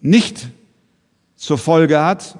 nicht 0.00 0.48
zur 1.36 1.56
Folge 1.56 2.02
hat 2.02 2.36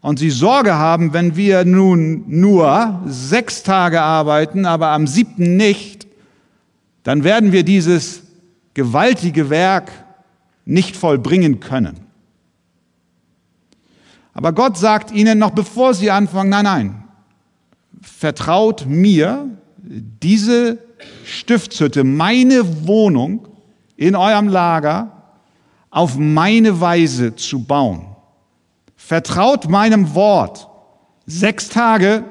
und 0.00 0.18
sie 0.18 0.30
Sorge 0.30 0.74
haben, 0.74 1.12
wenn 1.12 1.36
wir 1.36 1.64
nun 1.64 2.24
nur 2.26 3.02
sechs 3.06 3.62
Tage 3.62 4.02
arbeiten, 4.02 4.66
aber 4.66 4.88
am 4.88 5.06
siebten 5.06 5.56
nicht, 5.56 6.08
dann 7.04 7.22
werden 7.22 7.52
wir 7.52 7.62
dieses 7.62 8.22
gewaltige 8.74 9.48
Werk 9.48 9.92
nicht 10.64 10.96
vollbringen 10.96 11.60
können. 11.60 12.00
Aber 14.34 14.52
Gott 14.52 14.76
sagt 14.76 15.12
ihnen 15.12 15.38
noch 15.38 15.52
bevor 15.52 15.94
sie 15.94 16.10
anfangen, 16.10 16.50
nein, 16.50 16.64
nein, 16.64 17.04
vertraut 18.02 18.86
mir 18.88 19.48
diese 19.78 20.78
Stiftshütte, 21.24 22.02
meine 22.02 22.88
Wohnung 22.88 23.46
in 24.00 24.16
eurem 24.16 24.48
Lager 24.48 25.12
auf 25.90 26.16
meine 26.16 26.80
Weise 26.80 27.36
zu 27.36 27.64
bauen. 27.64 28.06
Vertraut 28.96 29.68
meinem 29.68 30.14
Wort. 30.14 30.68
Sechs 31.26 31.68
Tage, 31.68 32.24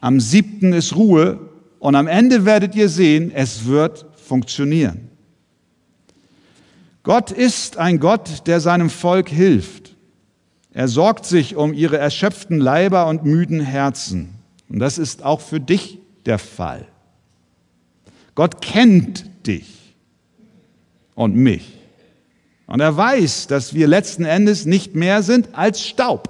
am 0.00 0.20
siebten 0.20 0.72
ist 0.72 0.94
Ruhe 0.94 1.40
und 1.80 1.96
am 1.96 2.06
Ende 2.06 2.44
werdet 2.44 2.76
ihr 2.76 2.88
sehen, 2.88 3.32
es 3.34 3.64
wird 3.64 4.06
funktionieren. 4.14 5.08
Gott 7.02 7.32
ist 7.32 7.76
ein 7.76 7.98
Gott, 7.98 8.46
der 8.46 8.60
seinem 8.60 8.90
Volk 8.90 9.28
hilft. 9.28 9.96
Er 10.72 10.86
sorgt 10.86 11.26
sich 11.26 11.56
um 11.56 11.74
ihre 11.74 11.98
erschöpften 11.98 12.60
Leiber 12.60 13.08
und 13.08 13.24
müden 13.24 13.58
Herzen. 13.58 14.34
Und 14.68 14.78
das 14.78 14.98
ist 14.98 15.24
auch 15.24 15.40
für 15.40 15.58
dich 15.58 15.98
der 16.26 16.38
Fall. 16.38 16.86
Gott 18.36 18.62
kennt 18.62 19.24
dich 19.48 19.79
und 21.14 21.36
mich. 21.36 21.78
Und 22.66 22.80
er 22.80 22.96
weiß, 22.96 23.48
dass 23.48 23.74
wir 23.74 23.88
letzten 23.88 24.24
Endes 24.24 24.64
nicht 24.64 24.94
mehr 24.94 25.22
sind 25.22 25.48
als 25.54 25.84
Staub. 25.84 26.28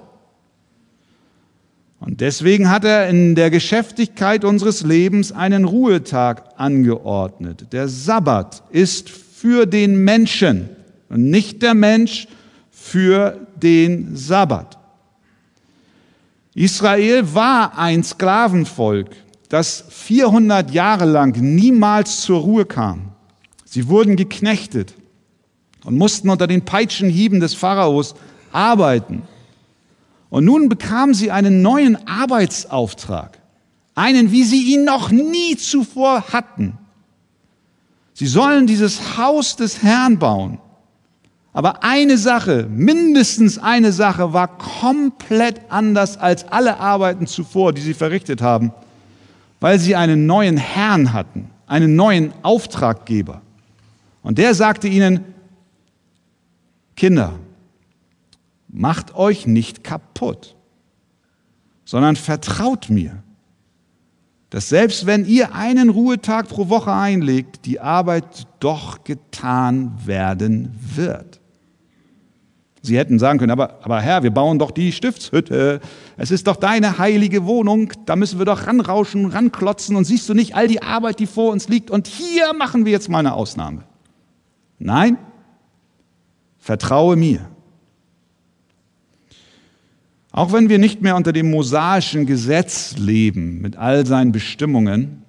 Und 1.99 2.19
deswegen 2.19 2.71
hat 2.71 2.83
er 2.83 3.07
in 3.09 3.35
der 3.35 3.51
Geschäftigkeit 3.51 4.43
unseres 4.43 4.81
Lebens 4.81 5.31
einen 5.31 5.65
Ruhetag 5.65 6.45
angeordnet. 6.57 7.71
Der 7.73 7.87
Sabbat 7.87 8.63
ist 8.71 9.11
für 9.11 9.67
den 9.67 10.03
Menschen 10.03 10.69
und 11.09 11.29
nicht 11.29 11.61
der 11.61 11.75
Mensch 11.75 12.27
für 12.71 13.45
den 13.55 14.15
Sabbat. 14.15 14.79
Israel 16.55 17.35
war 17.35 17.77
ein 17.77 18.03
Sklavenvolk, 18.03 19.09
das 19.47 19.85
400 19.89 20.71
Jahre 20.71 21.05
lang 21.05 21.39
niemals 21.39 22.21
zur 22.21 22.41
Ruhe 22.41 22.65
kam. 22.65 23.10
Sie 23.71 23.87
wurden 23.87 24.17
geknechtet 24.17 24.95
und 25.85 25.97
mussten 25.97 26.29
unter 26.29 26.45
den 26.45 26.65
Peitschenhieben 26.65 27.39
des 27.39 27.53
Pharaos 27.53 28.15
arbeiten. 28.51 29.21
Und 30.29 30.43
nun 30.43 30.67
bekamen 30.67 31.13
sie 31.13 31.31
einen 31.31 31.61
neuen 31.61 32.05
Arbeitsauftrag, 32.05 33.39
einen, 33.95 34.33
wie 34.33 34.43
sie 34.43 34.73
ihn 34.73 34.83
noch 34.83 35.09
nie 35.09 35.55
zuvor 35.55 36.33
hatten. 36.33 36.77
Sie 38.11 38.27
sollen 38.27 38.67
dieses 38.67 39.17
Haus 39.17 39.55
des 39.55 39.81
Herrn 39.81 40.19
bauen. 40.19 40.59
Aber 41.53 41.81
eine 41.81 42.17
Sache, 42.17 42.67
mindestens 42.69 43.57
eine 43.57 43.93
Sache 43.93 44.33
war 44.33 44.49
komplett 44.57 45.61
anders 45.69 46.17
als 46.17 46.43
alle 46.43 46.77
Arbeiten 46.81 47.25
zuvor, 47.25 47.71
die 47.71 47.81
sie 47.81 47.93
verrichtet 47.93 48.41
haben, 48.41 48.73
weil 49.61 49.79
sie 49.79 49.95
einen 49.95 50.25
neuen 50.25 50.57
Herrn 50.57 51.13
hatten, 51.13 51.49
einen 51.67 51.95
neuen 51.95 52.33
Auftraggeber. 52.41 53.41
Und 54.21 54.37
der 54.37 54.53
sagte 54.53 54.87
ihnen, 54.87 55.23
Kinder, 56.95 57.39
macht 58.67 59.15
euch 59.15 59.47
nicht 59.47 59.83
kaputt, 59.83 60.55
sondern 61.85 62.15
vertraut 62.15 62.89
mir 62.89 63.23
dass 64.51 64.67
selbst 64.67 65.05
wenn 65.05 65.25
ihr 65.25 65.55
einen 65.55 65.89
Ruhetag 65.89 66.49
pro 66.49 66.67
Woche 66.67 66.91
einlegt, 66.91 67.65
die 67.65 67.79
Arbeit 67.79 68.47
doch 68.59 69.05
getan 69.05 69.93
werden 70.05 70.77
wird. 70.93 71.39
Sie 72.81 72.97
hätten 72.97 73.17
sagen 73.17 73.39
können, 73.39 73.51
aber, 73.51 73.79
aber 73.81 74.01
Herr, 74.01 74.23
wir 74.23 74.31
bauen 74.31 74.59
doch 74.59 74.71
die 74.71 74.91
Stiftshütte. 74.91 75.79
Es 76.17 76.31
ist 76.31 76.47
doch 76.47 76.57
deine 76.57 76.97
heilige 76.97 77.45
Wohnung. 77.45 77.93
Da 78.05 78.17
müssen 78.17 78.39
wir 78.39 78.45
doch 78.45 78.67
ranrauschen, 78.67 79.27
ranklotzen. 79.27 79.95
Und 79.95 80.03
siehst 80.03 80.27
du 80.27 80.33
nicht 80.33 80.53
all 80.53 80.67
die 80.67 80.81
Arbeit, 80.81 81.19
die 81.19 81.27
vor 81.27 81.53
uns 81.53 81.69
liegt? 81.69 81.89
Und 81.89 82.07
hier 82.07 82.53
machen 82.53 82.83
wir 82.83 82.91
jetzt 82.91 83.07
mal 83.07 83.19
eine 83.19 83.33
Ausnahme. 83.33 83.83
Nein, 84.83 85.19
vertraue 86.57 87.15
mir. 87.15 87.47
Auch 90.31 90.53
wenn 90.53 90.69
wir 90.69 90.79
nicht 90.79 91.03
mehr 91.03 91.15
unter 91.15 91.33
dem 91.33 91.51
mosaischen 91.51 92.25
Gesetz 92.25 92.97
leben 92.97 93.61
mit 93.61 93.75
all 93.75 94.07
seinen 94.07 94.31
Bestimmungen 94.31 95.21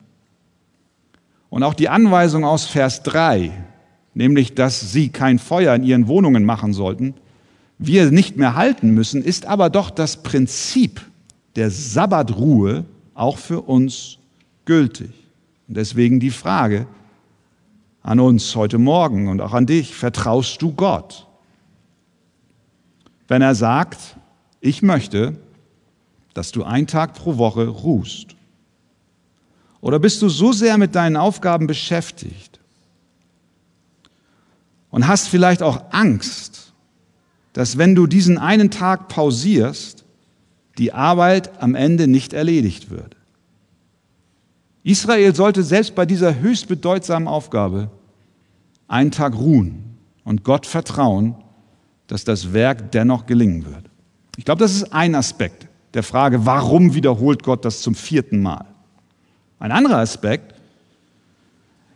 und 1.51 1.65
auch 1.65 1.75
die 1.75 1.91
Anweisung 1.91 2.47
aus 2.47 2.65
Vers 2.65 3.03
3, 3.03 3.53
nämlich 4.15 4.55
dass 4.55 4.93
sie 4.93 5.11
kein 5.11 5.39
Feuer 5.39 5.75
in 5.75 5.83
ihren 5.83 6.07
Wohnungen 6.07 6.45
machen 6.45 6.73
sollten, 6.73 7.15
wir 7.79 8.11
nicht 8.11 8.39
mehr 8.39 8.55
halten 8.55 8.93
müssen, 8.93 9.23
ist 9.23 9.45
aber 9.45 9.69
doch 9.69 9.91
das 9.91 10.23
Prinzip 10.23 11.03
der 11.57 11.71
Sabbatruhe 11.71 12.87
auch 13.13 13.37
für 13.37 13.61
uns 13.61 14.17
gültig. 14.65 15.11
Und 15.69 15.77
deswegen 15.77 16.21
die 16.21 16.31
Frage 16.31 16.87
an 18.03 18.21
uns 18.21 18.57
heute 18.57 18.79
Morgen 18.79 19.29
und 19.29 19.41
auch 19.41 19.53
an 19.53 19.67
dich, 19.67 19.95
vertraust 19.95 20.61
du 20.61 20.73
Gott? 20.73 21.27
Wenn 23.29 23.43
er 23.43 23.55
sagt, 23.55 24.17
ich 24.61 24.83
möchte, 24.83 25.39
dass 26.35 26.53
du 26.53 26.65
einen 26.65 26.87
Tag 26.87 27.15
pro 27.15 27.39
Woche 27.39 27.69
ruhst. 27.69 28.37
Oder 29.81 29.99
bist 29.99 30.23
du 30.23 30.29
so 30.29 30.53
sehr 30.53 30.79
mit 30.79 30.95
deinen 30.95 31.17
Aufgaben 31.17 31.67
beschäftigt 31.67 32.61
und 34.91 35.09
hast 35.09 35.29
vielleicht 35.29 35.63
auch 35.63 35.83
Angst, 35.91 36.73
dass 37.53 37.79
wenn 37.79 37.95
du 37.95 38.07
diesen 38.07 38.39
einen 38.39 38.71
Tag 38.71 39.09
pausierst, 39.09 40.05
die 40.79 40.93
Arbeit 40.93 41.61
am 41.61 41.75
Ende 41.75 42.07
nicht 42.07 42.33
erledigt 42.33 42.91
wird. 42.91 43.17
Israel 44.85 45.35
sollte 45.35 45.63
selbst 45.63 45.95
bei 45.95 46.07
dieser 46.07 46.41
höchst 46.41 46.69
bedeutsamen 46.69 47.29
Aufgabe 47.29 47.91
einen 48.89 49.11
Tag 49.11 49.35
ruhen 49.35 49.97
und 50.25 50.45
Gott 50.45 50.67
vertrauen, 50.67 51.35
dass 52.07 52.25
das 52.25 52.53
Werk 52.53 52.93
dennoch 52.93 53.27
gelingen 53.27 53.65
wird. 53.65 53.91
Ich 54.37 54.45
glaube, 54.45 54.61
das 54.61 54.75
ist 54.75 54.93
ein 54.93 55.15
Aspekt 55.15 55.69
der 55.95 56.03
Frage, 56.03 56.47
warum 56.47 56.95
wiederholt 56.95 57.43
Gott 57.43 57.65
das 57.65 57.83
zum 57.83 57.95
vierten 57.95 58.41
Mal? 58.41 58.65
Ein 59.59 59.73
anderer 59.73 59.99
Aspekt 59.99 60.55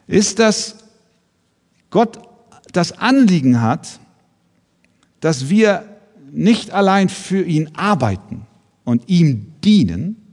ist, 0.06 0.38
dass 0.38 0.76
Gott 1.90 2.18
das 2.72 2.92
Anliegen 2.92 3.62
hat, 3.62 3.98
dass 5.20 5.48
wir 5.48 5.84
nicht 6.30 6.70
allein 6.70 7.08
für 7.08 7.42
ihn 7.42 7.70
arbeiten, 7.74 8.46
und 8.86 9.08
ihm 9.08 9.52
dienen, 9.62 10.25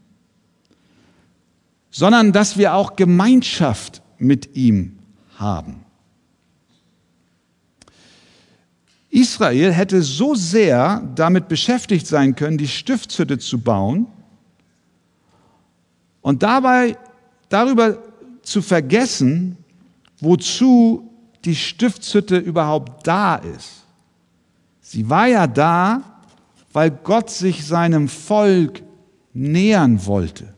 sondern 1.94 2.32
dass 2.32 2.58
wir 2.58 2.74
auch 2.74 2.96
Gemeinschaft 2.96 4.02
mit 4.18 4.56
ihm 4.56 4.98
haben. 5.38 5.86
Israel 9.12 9.72
hätte 9.72 10.02
so 10.02 10.34
sehr 10.34 11.08
damit 11.14 11.48
beschäftigt 11.48 12.08
sein 12.08 12.36
können, 12.36 12.58
die 12.58 12.68
Stiftshütte 12.68 13.38
zu 13.38 13.60
bauen 13.60 14.08
und 16.22 16.42
dabei 16.42 16.98
darüber 17.48 18.00
zu 18.42 18.64
vergessen, 18.64 19.56
wozu 20.20 21.12
die 21.46 21.56
Stiftshütte 21.56 22.38
überhaupt 22.38 23.06
da 23.06 23.36
ist. 23.36 23.84
Sie 24.82 25.08
war 25.12 25.28
ja 25.28 25.46
da, 25.46 26.02
weil 26.72 26.90
Gott 26.90 27.30
sich 27.30 27.68
seinem 27.68 28.08
Volk 28.08 28.82
nähern 29.34 30.04
wollte. 30.08 30.56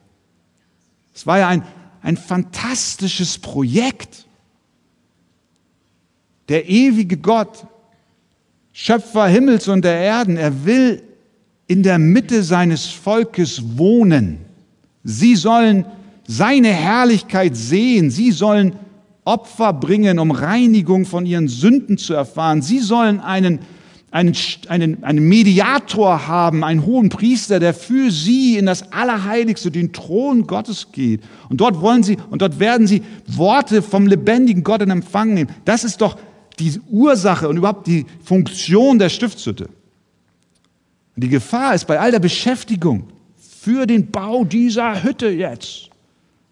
Es 1.15 1.25
war 1.25 1.39
ja 1.39 1.47
ein, 1.47 1.63
ein 2.01 2.17
fantastisches 2.17 3.39
Projekt. 3.39 4.25
Der 6.49 6.69
ewige 6.69 7.17
Gott 7.17 7.65
Schöpfer 8.77 9.27
Himmels 9.27 9.69
und 9.69 9.85
der 9.85 9.97
Erden. 10.01 10.35
Er 10.35 10.65
will 10.65 11.01
in 11.65 11.81
der 11.81 11.97
Mitte 11.97 12.43
seines 12.43 12.87
Volkes 12.87 13.77
wohnen. 13.77 14.39
Sie 15.01 15.37
sollen 15.37 15.85
seine 16.27 16.73
Herrlichkeit 16.73 17.55
sehen. 17.55 18.11
Sie 18.11 18.31
sollen 18.31 18.75
Opfer 19.23 19.71
bringen, 19.71 20.19
um 20.19 20.29
Reinigung 20.29 21.05
von 21.05 21.25
ihren 21.25 21.47
Sünden 21.47 21.97
zu 21.97 22.13
erfahren. 22.13 22.61
Sie 22.61 22.79
sollen 22.79 23.21
einen, 23.21 23.59
einen, 24.15 24.33
einen, 24.69 25.03
einen 25.03 25.27
Mediator 25.27 26.25
haben, 26.25 26.63
einen 26.63 26.85
hohen 26.85 27.09
Priester, 27.09 27.59
der 27.59 27.73
für 27.73 28.11
sie 28.11 28.57
in 28.57 28.65
das 28.65 28.93
Allerheiligste, 28.93 29.71
den 29.71 29.91
Thron 29.91 30.47
Gottes 30.47 30.93
geht. 30.93 31.21
Und 31.49 31.59
dort 31.59 31.81
wollen 31.81 32.01
sie, 32.01 32.17
und 32.29 32.41
dort 32.41 32.57
werden 32.57 32.87
sie 32.87 33.03
Worte 33.27 33.81
vom 33.81 34.07
lebendigen 34.07 34.63
Gott 34.63 34.81
in 34.81 34.89
Empfang 34.89 35.33
nehmen. 35.33 35.49
Das 35.65 35.83
ist 35.83 35.99
doch 35.99 36.17
die 36.59 36.79
Ursache 36.89 37.49
und 37.49 37.57
überhaupt 37.57 37.87
die 37.87 38.05
Funktion 38.23 38.99
der 38.99 39.09
Stiftshütte. 39.09 39.67
Die 41.17 41.27
Gefahr 41.27 41.75
ist 41.75 41.85
bei 41.85 41.99
all 41.99 42.11
der 42.11 42.19
Beschäftigung 42.19 43.09
für 43.59 43.85
den 43.85 44.11
Bau 44.11 44.45
dieser 44.45 45.03
Hütte 45.03 45.27
jetzt 45.27 45.89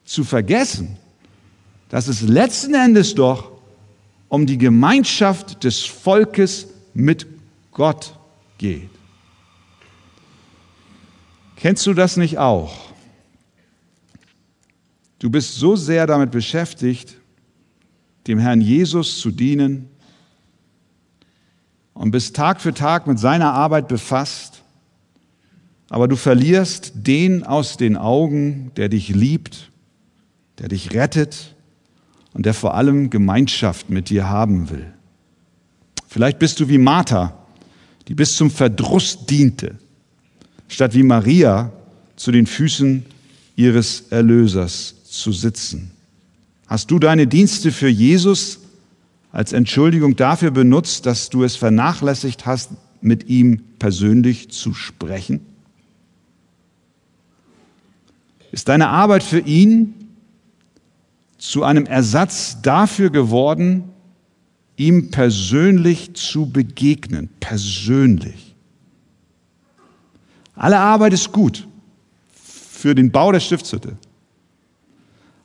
zu 0.03 0.25
vergessen, 0.25 0.98
dass 1.88 2.10
es 2.10 2.24
letzten 2.24 2.74
Endes 2.74 3.15
doch 3.15 3.51
um 4.27 4.46
die 4.46 4.58
Gemeinschaft 4.58 5.63
des 5.63 5.86
Volkes 5.86 6.67
mit 6.93 7.33
Gott 7.74 8.18
geht. 8.58 8.89
Kennst 11.56 11.86
du 11.86 11.94
das 11.94 12.18
nicht 12.18 12.38
auch? 12.38 12.74
Du 15.20 15.30
bist 15.30 15.56
so 15.56 15.75
sehr 15.75 16.06
damit 16.06 16.32
beschäftigt, 16.32 17.15
dem 18.27 18.39
Herrn 18.39 18.62
Jesus 18.62 19.20
zu 19.20 19.32
dienen, 19.32 19.89
und 21.94 22.12
bist 22.12 22.36
Tag 22.36 22.60
für 22.60 22.74
Tag 22.74 23.08
mit 23.08 23.20
seiner 23.20 23.53
Arbeit 23.53 23.88
befasst, 23.88 24.63
aber 25.89 26.08
du 26.08 26.15
verlierst 26.15 26.92
den 26.96 27.44
aus 27.44 27.77
den 27.77 27.98
Augen, 27.98 28.72
der 28.75 28.89
dich 28.89 29.10
liebt, 29.10 29.72
der 30.58 30.70
dich 30.70 30.94
rettet 30.94 31.56
und 32.34 32.46
der 32.46 32.56
vor 32.56 32.74
allem 32.74 33.12
Gemeinschaft 33.12 33.89
mit 33.89 34.10
dir 34.10 34.27
haben 34.27 34.72
will. 34.72 34.92
Vielleicht 36.08 36.39
bist 36.39 36.60
du 36.60 36.68
wie 36.68 36.80
Martha, 36.80 37.43
die 38.07 38.15
bis 38.15 38.36
zum 38.36 38.51
Verdruss 38.51 39.25
diente, 39.25 39.77
statt 40.67 40.93
wie 40.93 41.03
Maria 41.03 41.72
zu 42.15 42.31
den 42.31 42.45
Füßen 42.45 43.05
ihres 43.55 44.05
Erlösers 44.10 44.95
zu 45.05 45.31
sitzen. 45.31 45.91
Hast 46.67 46.91
du 46.91 47.00
deine 47.00 47.27
Dienste 47.27 47.72
für 47.72 47.87
Jesus 47.87 48.59
als 49.31 49.53
Entschuldigung 49.53 50.16
dafür 50.16 50.51
benutzt, 50.51 51.05
dass 51.05 51.29
du 51.29 51.44
es 51.44 51.55
vernachlässigt 51.55 52.46
hast, 52.46 52.72
mit 53.01 53.27
ihm 53.27 53.61
persönlich 53.79 54.51
zu 54.51 54.74
sprechen? 54.74 55.42
Ist 58.51 58.70
deine 58.70 58.89
Arbeit 58.89 59.24
für 59.24 59.39
ihn 59.39 59.94
zu 61.37 61.63
einem 61.63 61.85
Ersatz 61.85 62.61
dafür 62.61 63.09
geworden, 63.09 63.83
ihm 64.77 65.12
persönlich 65.12 66.14
zu 66.14 66.46
begegnen, 66.46 67.29
persönlich? 67.40 68.55
Alle 70.55 70.79
Arbeit 70.79 71.14
ist 71.14 71.31
gut 71.31 71.68
für 72.33 72.94
den 72.96 73.12
Bau 73.12 73.31
der 73.31 73.40
Stiftshütte. 73.40 73.98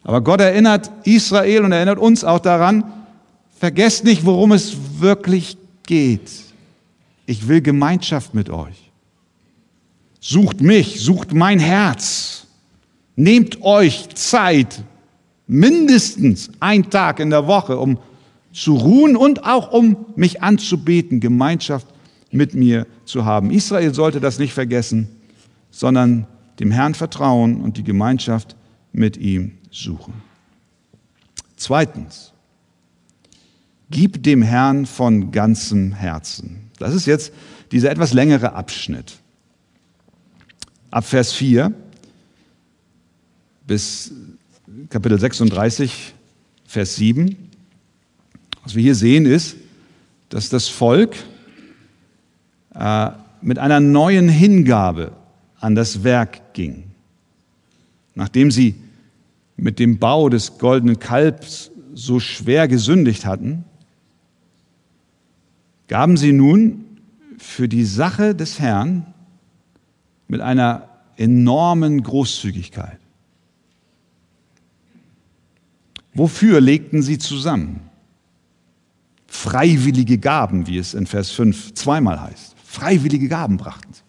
Aber 0.04 0.20
Gott 0.20 0.40
erinnert 0.40 0.90
Israel 1.04 1.64
und 1.64 1.72
erinnert 1.72 1.98
uns 1.98 2.24
auch 2.24 2.40
daran, 2.40 2.84
Vergesst 3.58 4.04
nicht, 4.04 4.24
worum 4.24 4.52
es 4.52 4.76
wirklich 5.00 5.56
geht. 5.84 6.30
Ich 7.26 7.48
will 7.48 7.60
Gemeinschaft 7.60 8.32
mit 8.32 8.50
euch. 8.50 8.92
Sucht 10.20 10.60
mich, 10.60 11.00
sucht 11.00 11.34
mein 11.34 11.58
Herz. 11.58 12.46
Nehmt 13.16 13.60
euch 13.62 14.08
Zeit, 14.14 14.84
mindestens 15.48 16.50
ein 16.60 16.88
Tag 16.88 17.18
in 17.18 17.30
der 17.30 17.48
Woche, 17.48 17.78
um 17.78 17.98
zu 18.62 18.74
ruhen 18.74 19.16
und 19.16 19.44
auch 19.44 19.72
um 19.72 20.06
mich 20.16 20.42
anzubeten, 20.42 21.20
Gemeinschaft 21.20 21.86
mit 22.30 22.54
mir 22.54 22.86
zu 23.04 23.24
haben. 23.24 23.50
Israel 23.50 23.94
sollte 23.94 24.20
das 24.20 24.38
nicht 24.38 24.52
vergessen, 24.52 25.08
sondern 25.70 26.26
dem 26.60 26.70
Herrn 26.70 26.94
vertrauen 26.94 27.60
und 27.60 27.76
die 27.76 27.84
Gemeinschaft 27.84 28.56
mit 28.92 29.16
ihm 29.16 29.52
suchen. 29.70 30.14
Zweitens, 31.56 32.32
Gib 33.90 34.22
dem 34.22 34.42
Herrn 34.42 34.84
von 34.84 35.30
ganzem 35.30 35.92
Herzen. 35.92 36.70
Das 36.78 36.94
ist 36.94 37.06
jetzt 37.06 37.32
dieser 37.72 37.90
etwas 37.90 38.12
längere 38.12 38.52
Abschnitt. 38.52 39.18
Ab 40.90 41.04
Vers 41.04 41.32
4 41.32 41.72
bis 43.66 44.12
Kapitel 44.90 45.18
36, 45.18 46.14
Vers 46.66 46.96
7. 46.96 47.47
Was 48.68 48.74
wir 48.74 48.82
hier 48.82 48.94
sehen 48.94 49.24
ist, 49.24 49.56
dass 50.28 50.50
das 50.50 50.68
Volk 50.68 51.16
äh, 52.74 53.10
mit 53.40 53.58
einer 53.58 53.80
neuen 53.80 54.28
Hingabe 54.28 55.12
an 55.58 55.74
das 55.74 56.04
Werk 56.04 56.52
ging. 56.52 56.84
Nachdem 58.14 58.50
sie 58.50 58.74
mit 59.56 59.78
dem 59.78 59.98
Bau 59.98 60.28
des 60.28 60.58
goldenen 60.58 60.98
Kalbs 60.98 61.70
so 61.94 62.20
schwer 62.20 62.68
gesündigt 62.68 63.24
hatten, 63.24 63.64
gaben 65.86 66.18
sie 66.18 66.34
nun 66.34 66.84
für 67.38 67.70
die 67.70 67.86
Sache 67.86 68.34
des 68.34 68.60
Herrn 68.60 69.06
mit 70.26 70.42
einer 70.42 70.90
enormen 71.16 72.02
Großzügigkeit. 72.02 72.98
Wofür 76.12 76.60
legten 76.60 77.00
sie 77.00 77.16
zusammen? 77.16 77.87
Freiwillige 79.28 80.18
Gaben, 80.18 80.66
wie 80.66 80.78
es 80.78 80.94
in 80.94 81.06
Vers 81.06 81.30
5 81.30 81.74
zweimal 81.74 82.20
heißt. 82.20 82.56
Freiwillige 82.64 83.28
Gaben 83.28 83.58
brachten 83.58 83.92
sie. 83.92 84.02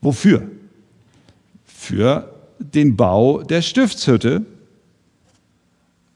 Wofür? 0.00 0.48
Für 1.64 2.32
den 2.58 2.96
Bau 2.96 3.42
der 3.42 3.62
Stiftshütte, 3.62 4.44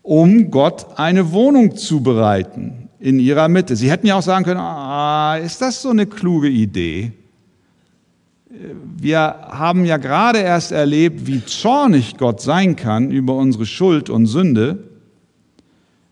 um 0.02 0.50
Gott 0.50 0.87
eine 0.98 1.32
Wohnung 1.32 1.74
zu 1.74 2.00
bereiten, 2.02 2.88
in 3.00 3.18
ihrer 3.18 3.48
Mitte. 3.48 3.74
Sie 3.74 3.90
hätten 3.90 4.06
ja 4.06 4.16
auch 4.16 4.22
sagen 4.22 4.44
können, 4.44 4.61
ah, 4.61 5.37
ist 5.37 5.61
das 5.61 5.82
so 5.82 5.90
eine 5.90 6.06
kluge 6.06 6.48
Idee? 6.48 7.12
Wir 8.98 9.20
haben 9.48 9.85
ja 9.85 9.96
gerade 9.96 10.38
erst 10.38 10.72
erlebt, 10.72 11.26
wie 11.26 11.44
zornig 11.44 12.16
Gott 12.16 12.40
sein 12.40 12.76
kann 12.76 13.11
über 13.11 13.35
unsere 13.35 13.66
Schuld 13.66 14.09
und 14.09 14.26
Sünde. 14.26 14.78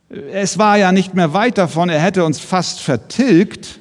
Es 0.09 0.59
war 0.59 0.77
ja 0.77 0.93
nicht 0.93 1.15
mehr 1.15 1.33
weit 1.33 1.59
davon, 1.59 1.89
er 1.89 2.01
hätte 2.01 2.25
uns 2.25 2.39
fast 2.39 2.81
vertilgt. 2.81 3.81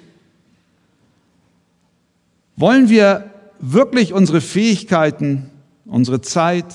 Wollen 2.55 2.89
wir 2.89 3.29
wirklich 3.59 4.13
unsere 4.13 4.41
Fähigkeiten, 4.41 5.49
unsere 5.85 6.21
Zeit, 6.21 6.73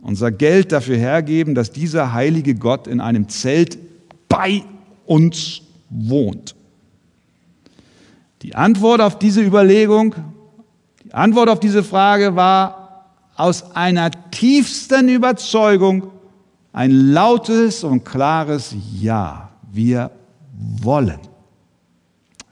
unser 0.00 0.30
Geld 0.30 0.72
dafür 0.72 0.96
hergeben, 0.96 1.54
dass 1.54 1.72
dieser 1.72 2.12
heilige 2.12 2.54
Gott 2.54 2.86
in 2.86 3.00
einem 3.00 3.28
Zelt 3.28 3.78
bei 4.28 4.64
uns 5.06 5.62
wohnt? 5.90 6.54
Die 8.42 8.54
Antwort 8.54 9.00
auf 9.00 9.18
diese 9.18 9.42
Überlegung, 9.42 10.14
die 11.04 11.12
Antwort 11.12 11.48
auf 11.48 11.60
diese 11.60 11.82
Frage 11.82 12.36
war 12.36 13.06
aus 13.36 13.74
einer 13.74 14.10
tiefsten 14.30 15.08
Überzeugung 15.08 16.10
ein 16.78 16.92
lautes 16.92 17.82
und 17.82 18.04
klares 18.04 18.72
Ja. 19.00 19.50
Wir 19.72 20.12
wollen. 20.52 21.18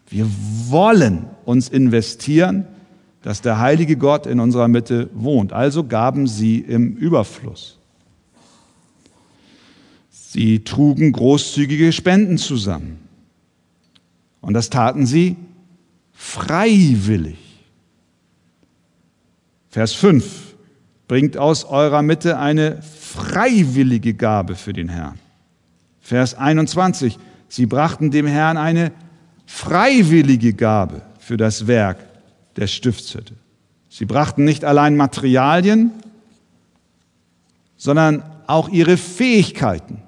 Wir 0.09 0.27
wollen 0.69 1.27
uns 1.45 1.69
investieren, 1.69 2.67
dass 3.23 3.41
der 3.41 3.61
heilige 3.61 3.97
Gott 3.97 4.27
in 4.27 4.41
unserer 4.41 4.67
Mitte 4.67 5.11
wohnt. 5.15 5.53
Also 5.53 5.85
gaben 5.85 6.27
sie 6.27 6.59
im 6.59 6.97
Überfluss. 6.97 7.79
Sie 10.11 10.65
trugen 10.65 11.13
großzügige 11.13 11.93
Spenden 11.93 12.37
zusammen. 12.37 12.99
Und 14.41 14.55
das 14.55 14.71
taten 14.71 15.07
sie 15.07 15.37
freiwillig. 16.13 17.39
Vers 19.71 19.93
5. 19.93 20.46
Bringt 21.09 21.37
aus 21.37 21.65
eurer 21.65 22.03
Mitte 22.03 22.39
eine 22.39 22.83
freiwillige 22.83 24.15
Gabe 24.15 24.57
für 24.57 24.73
den 24.73 24.89
Herrn. 24.89 25.19
Vers 26.01 26.35
21. 26.35 27.19
Sie 27.49 27.67
brachten 27.67 28.11
dem 28.11 28.27
Herrn 28.27 28.57
eine 28.57 28.93
freiwillige 29.47 30.53
Gabe 30.53 31.03
für 31.19 31.37
das 31.37 31.67
Werk 31.67 31.99
der 32.57 32.67
Stiftshütte. 32.67 33.35
Sie 33.89 34.05
brachten 34.05 34.45
nicht 34.45 34.65
allein 34.65 34.97
Materialien, 34.97 35.93
sondern 37.77 38.23
auch 38.47 38.69
ihre 38.69 38.97
Fähigkeiten. 38.97 40.03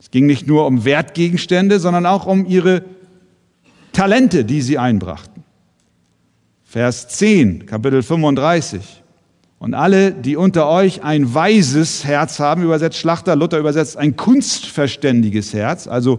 Es 0.00 0.10
ging 0.10 0.26
nicht 0.26 0.46
nur 0.46 0.66
um 0.66 0.84
Wertgegenstände, 0.84 1.78
sondern 1.80 2.06
auch 2.06 2.26
um 2.26 2.46
ihre 2.46 2.82
Talente, 3.92 4.44
die 4.44 4.62
sie 4.62 4.78
einbrachten. 4.78 5.44
Vers 6.64 7.08
10, 7.08 7.66
Kapitel 7.66 8.02
35. 8.02 9.01
Und 9.62 9.74
alle, 9.74 10.10
die 10.10 10.34
unter 10.34 10.68
euch 10.68 11.04
ein 11.04 11.34
weises 11.34 12.04
Herz 12.04 12.40
haben, 12.40 12.64
übersetzt 12.64 12.98
Schlachter, 12.98 13.36
Luther 13.36 13.60
übersetzt 13.60 13.96
ein 13.96 14.16
kunstverständiges 14.16 15.54
Herz, 15.54 15.86
also 15.86 16.18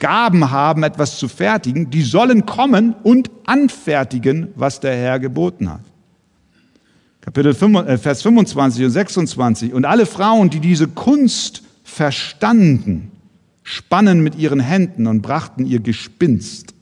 Gaben 0.00 0.50
haben, 0.50 0.82
etwas 0.82 1.18
zu 1.18 1.28
fertigen, 1.28 1.88
die 1.88 2.02
sollen 2.02 2.44
kommen 2.44 2.94
und 3.02 3.30
anfertigen, 3.46 4.48
was 4.54 4.80
der 4.80 4.94
Herr 4.94 5.18
geboten 5.18 5.70
hat. 5.72 5.80
Kapitel 7.22 7.54
5, 7.54 7.88
äh, 7.88 7.96
Vers 7.96 8.20
25 8.20 8.84
und 8.84 8.90
26. 8.90 9.72
Und 9.72 9.86
alle 9.86 10.04
Frauen, 10.04 10.50
die 10.50 10.60
diese 10.60 10.88
Kunst 10.88 11.62
verstanden, 11.84 13.10
spannen 13.62 14.20
mit 14.20 14.34
ihren 14.34 14.60
Händen 14.60 15.06
und 15.06 15.22
brachten 15.22 15.64
ihr 15.64 15.80
Gespinst. 15.80 16.74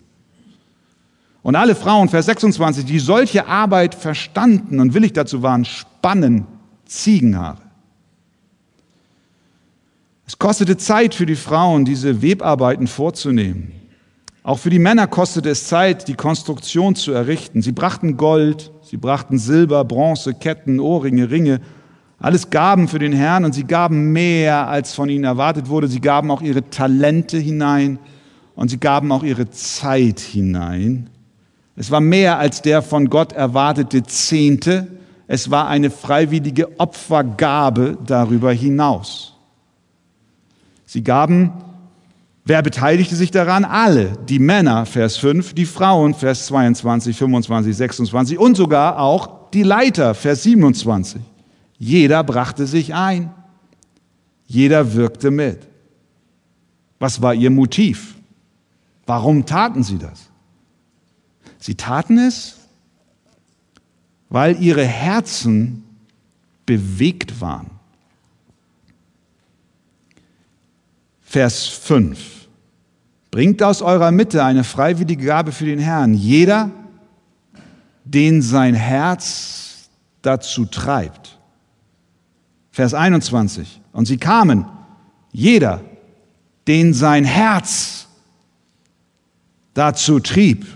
Und 1.47 1.55
alle 1.55 1.77
Frauen, 1.77 2.09
Vers 2.09 2.27
26, 2.27 2.87
die 2.87 2.99
solche 2.99 3.47
Arbeit 3.47 3.95
verstanden 3.95 4.81
und 4.81 4.95
willig 4.95 5.13
dazu 5.13 5.45
waren, 5.45 5.65
spannen 5.65 6.45
Ziegenhaare. 6.87 7.63
Es 10.27 10.41
kostete 10.41 10.77
Zeit 10.77 11.15
für 11.15 11.25
die 11.25 11.37
Frauen, 11.37 11.85
diese 11.85 12.21
Webarbeiten 12.21 12.89
vorzunehmen. 12.89 13.71
Auch 14.43 14.59
für 14.59 14.71
die 14.71 14.81
Männer 14.81 15.07
kostete 15.07 15.51
es 15.51 15.69
Zeit, 15.69 16.09
die 16.09 16.15
Konstruktion 16.15 16.97
zu 16.97 17.13
errichten. 17.13 17.63
Sie 17.63 17.71
brachten 17.71 18.17
Gold, 18.17 18.73
sie 18.83 18.97
brachten 18.97 19.39
Silber, 19.39 19.85
Bronze, 19.85 20.35
Ketten, 20.35 20.81
Ohrringe, 20.81 21.31
Ringe, 21.31 21.61
alles 22.19 22.51
Gaben 22.51 22.89
für 22.89 22.99
den 22.99 23.13
Herrn 23.13 23.45
und 23.45 23.53
sie 23.53 23.63
gaben 23.63 24.11
mehr, 24.11 24.67
als 24.67 24.95
von 24.95 25.09
ihnen 25.09 25.23
erwartet 25.23 25.69
wurde. 25.69 25.87
Sie 25.87 26.01
gaben 26.01 26.29
auch 26.33 26.43
ihre 26.43 26.69
Talente 26.71 27.39
hinein 27.39 28.01
und 28.57 28.69
sie 28.69 28.81
gaben 28.81 29.13
auch 29.13 29.23
ihre 29.23 29.49
Zeit 29.51 30.19
hinein. 30.19 31.09
Es 31.77 31.91
war 31.91 32.01
mehr 32.01 32.39
als 32.39 32.63
der 32.63 32.83
von 32.83 33.11
Gott 33.11 33.33
erwartete 33.33 34.03
Zehnte. 34.03 34.89
Es 35.29 35.51
war 35.51 35.69
eine 35.69 35.91
freiwillige 35.91 36.81
Opfergabe 36.81 37.99
darüber 38.07 38.53
hinaus. 38.53 39.35
Sie 40.87 41.03
gaben, 41.03 41.53
wer 42.45 42.63
beteiligte 42.63 43.15
sich 43.15 43.31
daran? 43.31 43.65
Alle. 43.65 44.13
Die 44.29 44.39
Männer, 44.39 44.87
Vers 44.87 45.19
5, 45.19 45.53
die 45.53 45.67
Frauen, 45.67 46.15
Vers 46.15 46.47
22, 46.47 47.15
25, 47.17 47.77
26 47.77 48.39
und 48.39 48.57
sogar 48.57 48.99
auch 48.99 49.51
die 49.51 49.63
Leiter, 49.65 50.15
Vers 50.15 50.45
27. 50.45 51.21
Jeder 51.79 52.25
brachte 52.25 52.67
sich 52.67 52.95
ein. 52.95 53.31
Jeder 54.47 54.95
wirkte 54.95 55.31
mit. 55.31 55.67
Was 56.99 57.21
war 57.21 57.35
ihr 57.35 57.51
Motiv? 57.51 58.15
Warum 59.05 59.45
taten 59.45 59.83
sie 59.83 59.99
das? 59.99 60.26
Sie 61.67 61.75
taten 61.75 62.17
es, 62.17 62.59
weil 64.29 64.63
ihre 64.63 64.85
Herzen 64.85 65.83
bewegt 66.65 67.41
waren. 67.41 67.71
Vers 71.23 71.67
5. 71.67 72.47
Bringt 73.33 73.65
aus 73.65 73.83
eurer 73.83 74.13
Mitte 74.13 74.45
eine 74.45 74.63
freiwillige 74.63 75.27
Gabe 75.27 75.51
für 75.51 75.65
den 75.65 75.81
Herrn. 75.81 76.15
Jeder, 76.15 76.71
den 78.05 78.43
sein 78.43 78.75
Herz 78.75 79.89
dazu 80.23 80.67
treibt. 80.67 81.37
Vers 82.71 82.95
21. 82.95 83.81
Und 83.91 84.07
sie 84.07 84.19
kamen, 84.19 84.67
jeder, 85.33 85.81
den 86.69 86.95
sein 86.95 87.25
Herz 87.25 88.07
dazu 89.75 90.21
trieb. 90.21 90.76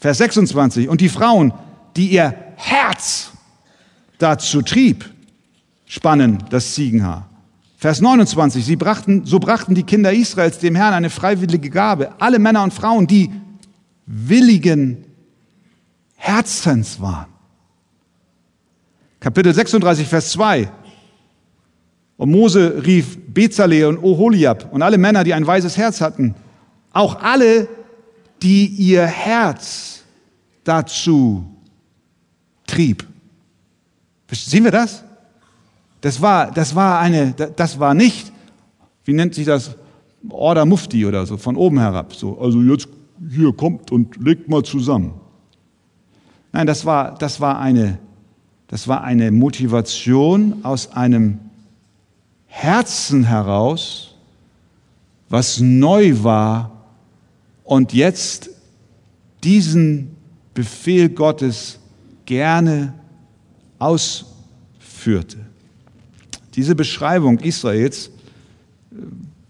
Vers 0.00 0.18
26. 0.18 0.88
Und 0.88 1.00
die 1.00 1.08
Frauen, 1.08 1.52
die 1.96 2.08
ihr 2.08 2.34
Herz 2.56 3.30
dazu 4.18 4.62
trieb, 4.62 5.08
spannen 5.86 6.42
das 6.50 6.74
Ziegenhaar. 6.74 7.28
Vers 7.76 8.00
29. 8.00 8.64
Sie 8.64 8.76
brachten, 8.76 9.24
so 9.24 9.38
brachten 9.38 9.74
die 9.74 9.82
Kinder 9.82 10.12
Israels 10.12 10.58
dem 10.58 10.74
Herrn 10.74 10.94
eine 10.94 11.10
freiwillige 11.10 11.70
Gabe. 11.70 12.12
Alle 12.18 12.38
Männer 12.38 12.62
und 12.62 12.74
Frauen, 12.74 13.06
die 13.06 13.30
willigen 14.06 15.04
Herzens 16.16 17.00
waren. 17.00 17.26
Kapitel 19.20 19.54
36, 19.54 20.08
Vers 20.08 20.30
2. 20.32 20.70
Und 22.16 22.30
Mose 22.30 22.82
rief 22.84 23.18
Bezalel 23.28 23.86
und 23.86 23.98
Oholiab 23.98 24.72
und 24.72 24.82
alle 24.82 24.98
Männer, 24.98 25.24
die 25.24 25.32
ein 25.32 25.46
weises 25.46 25.76
Herz 25.76 26.00
hatten, 26.00 26.34
auch 26.92 27.22
alle, 27.22 27.68
die 28.42 28.66
ihr 28.66 29.06
Herz 29.06 30.02
dazu 30.64 31.44
trieb. 32.66 33.06
Sehen 34.32 34.64
wir 34.64 34.70
das? 34.70 35.04
Das 36.00 36.22
war, 36.22 36.50
das 36.50 36.74
war 36.74 37.00
eine, 37.00 37.32
das 37.32 37.78
war 37.78 37.94
nicht, 37.94 38.32
wie 39.04 39.12
nennt 39.12 39.34
sich 39.34 39.46
das, 39.46 39.76
Order 40.28 40.66
Mufti 40.66 41.06
oder 41.06 41.24
so, 41.24 41.36
von 41.36 41.56
oben 41.56 41.78
herab. 41.78 42.14
So, 42.14 42.38
also 42.38 42.60
jetzt 42.60 42.88
hier 43.30 43.52
kommt 43.52 43.90
und 43.90 44.16
legt 44.22 44.48
mal 44.48 44.62
zusammen. 44.62 45.14
Nein, 46.52 46.66
das 46.66 46.84
war, 46.84 47.14
das 47.16 47.40
war 47.40 47.58
eine, 47.58 47.98
das 48.68 48.86
war 48.88 49.02
eine 49.02 49.30
Motivation 49.30 50.60
aus 50.62 50.92
einem 50.92 51.38
Herzen 52.46 53.24
heraus, 53.24 54.14
was 55.28 55.60
neu 55.60 56.22
war 56.22 56.79
und 57.70 57.92
jetzt 57.92 58.50
diesen 59.44 60.16
Befehl 60.54 61.08
Gottes 61.08 61.78
gerne 62.26 62.94
ausführte. 63.78 65.38
Diese 66.56 66.74
Beschreibung 66.74 67.38
Israels 67.38 68.08
äh, 68.90 68.96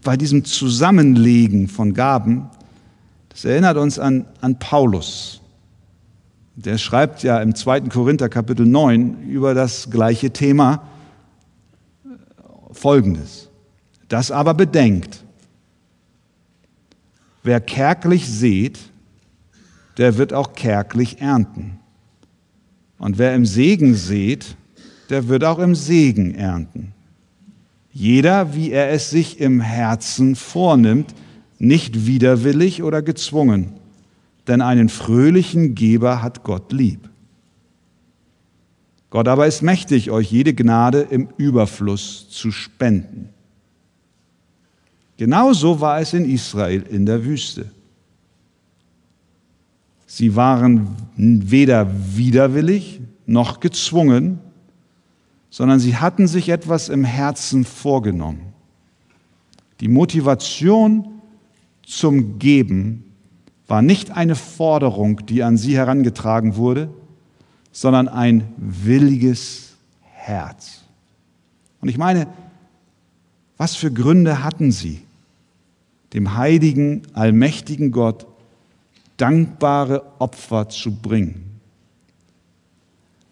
bei 0.04 0.18
diesem 0.18 0.44
Zusammenlegen 0.44 1.66
von 1.66 1.94
Gaben, 1.94 2.50
das 3.30 3.46
erinnert 3.46 3.78
uns 3.78 3.98
an, 3.98 4.26
an 4.42 4.58
Paulus. 4.58 5.40
Der 6.56 6.76
schreibt 6.76 7.22
ja 7.22 7.40
im 7.40 7.54
2. 7.54 7.88
Korinther 7.88 8.28
Kapitel 8.28 8.66
9 8.66 9.30
über 9.30 9.54
das 9.54 9.88
gleiche 9.88 10.30
Thema 10.30 10.86
äh, 12.04 12.08
Folgendes. 12.74 13.48
Das 14.08 14.30
aber 14.30 14.52
bedenkt, 14.52 15.24
Wer 17.42 17.60
kärglich 17.60 18.28
sät, 18.28 18.78
der 19.96 20.18
wird 20.18 20.32
auch 20.32 20.54
kärglich 20.54 21.20
ernten. 21.20 21.78
Und 22.98 23.18
wer 23.18 23.34
im 23.34 23.46
Segen 23.46 23.94
sät, 23.94 24.56
der 25.08 25.28
wird 25.28 25.44
auch 25.44 25.58
im 25.58 25.74
Segen 25.74 26.34
ernten. 26.34 26.92
Jeder, 27.92 28.54
wie 28.54 28.70
er 28.70 28.90
es 28.90 29.10
sich 29.10 29.40
im 29.40 29.60
Herzen 29.60 30.36
vornimmt, 30.36 31.14
nicht 31.58 32.06
widerwillig 32.06 32.82
oder 32.82 33.02
gezwungen, 33.02 33.72
denn 34.46 34.62
einen 34.62 34.88
fröhlichen 34.88 35.74
Geber 35.74 36.22
hat 36.22 36.42
Gott 36.42 36.72
lieb. 36.72 37.10
Gott 39.10 39.26
aber 39.26 39.46
ist 39.46 39.62
mächtig, 39.62 40.10
euch 40.10 40.30
jede 40.30 40.54
Gnade 40.54 41.00
im 41.00 41.28
Überfluss 41.36 42.30
zu 42.30 42.52
spenden. 42.52 43.30
Genauso 45.20 45.82
war 45.82 46.00
es 46.00 46.14
in 46.14 46.24
Israel 46.24 46.80
in 46.80 47.04
der 47.04 47.22
Wüste. 47.22 47.70
Sie 50.06 50.34
waren 50.34 50.96
weder 51.14 51.86
widerwillig 52.16 53.02
noch 53.26 53.60
gezwungen, 53.60 54.38
sondern 55.50 55.78
sie 55.78 55.98
hatten 55.98 56.26
sich 56.26 56.48
etwas 56.48 56.88
im 56.88 57.04
Herzen 57.04 57.66
vorgenommen. 57.66 58.54
Die 59.80 59.88
Motivation 59.88 61.20
zum 61.82 62.38
Geben 62.38 63.04
war 63.66 63.82
nicht 63.82 64.12
eine 64.12 64.36
Forderung, 64.36 65.26
die 65.26 65.42
an 65.42 65.58
sie 65.58 65.76
herangetragen 65.76 66.56
wurde, 66.56 66.88
sondern 67.72 68.08
ein 68.08 68.50
williges 68.56 69.76
Herz. 70.00 70.80
Und 71.82 71.90
ich 71.90 71.98
meine, 71.98 72.26
was 73.58 73.76
für 73.76 73.92
Gründe 73.92 74.42
hatten 74.42 74.72
sie, 74.72 75.02
dem 76.12 76.36
heiligen, 76.36 77.02
allmächtigen 77.12 77.90
Gott 77.90 78.26
dankbare 79.16 80.04
Opfer 80.18 80.68
zu 80.68 80.92
bringen? 80.92 81.50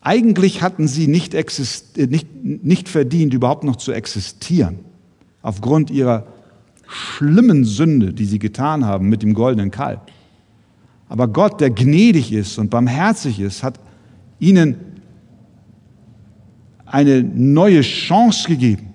Eigentlich 0.01 0.63
hatten 0.63 0.89
sie 0.89 1.09
nicht, 1.09 1.35
äh, 1.35 1.45
nicht, 2.07 2.29
nicht 2.43 2.89
verdient, 2.89 3.35
überhaupt 3.35 3.65
noch 3.65 3.77
zu 3.77 3.93
existieren, 3.93 4.79
aufgrund 5.43 5.91
ihrer 5.91 6.27
schlimmen 6.87 7.65
Sünde, 7.65 8.13
die 8.13 8.25
sie 8.25 8.39
getan 8.39 8.85
haben 8.85 9.09
mit 9.09 9.23
dem 9.23 9.35
goldenen 9.35 9.71
Kalb. 9.71 10.01
Aber 11.09 11.29
Gott, 11.29 11.61
der 11.61 11.71
gnädig 11.71 12.33
ist 12.33 12.59
und 12.59 12.71
barmherzig 12.71 13.41
ist, 13.41 13.63
hat 13.63 13.81
ihnen 14.39 14.77
eine 16.87 17.23
neue 17.23 17.83
Chance 17.83 18.49
gegeben, 18.49 18.95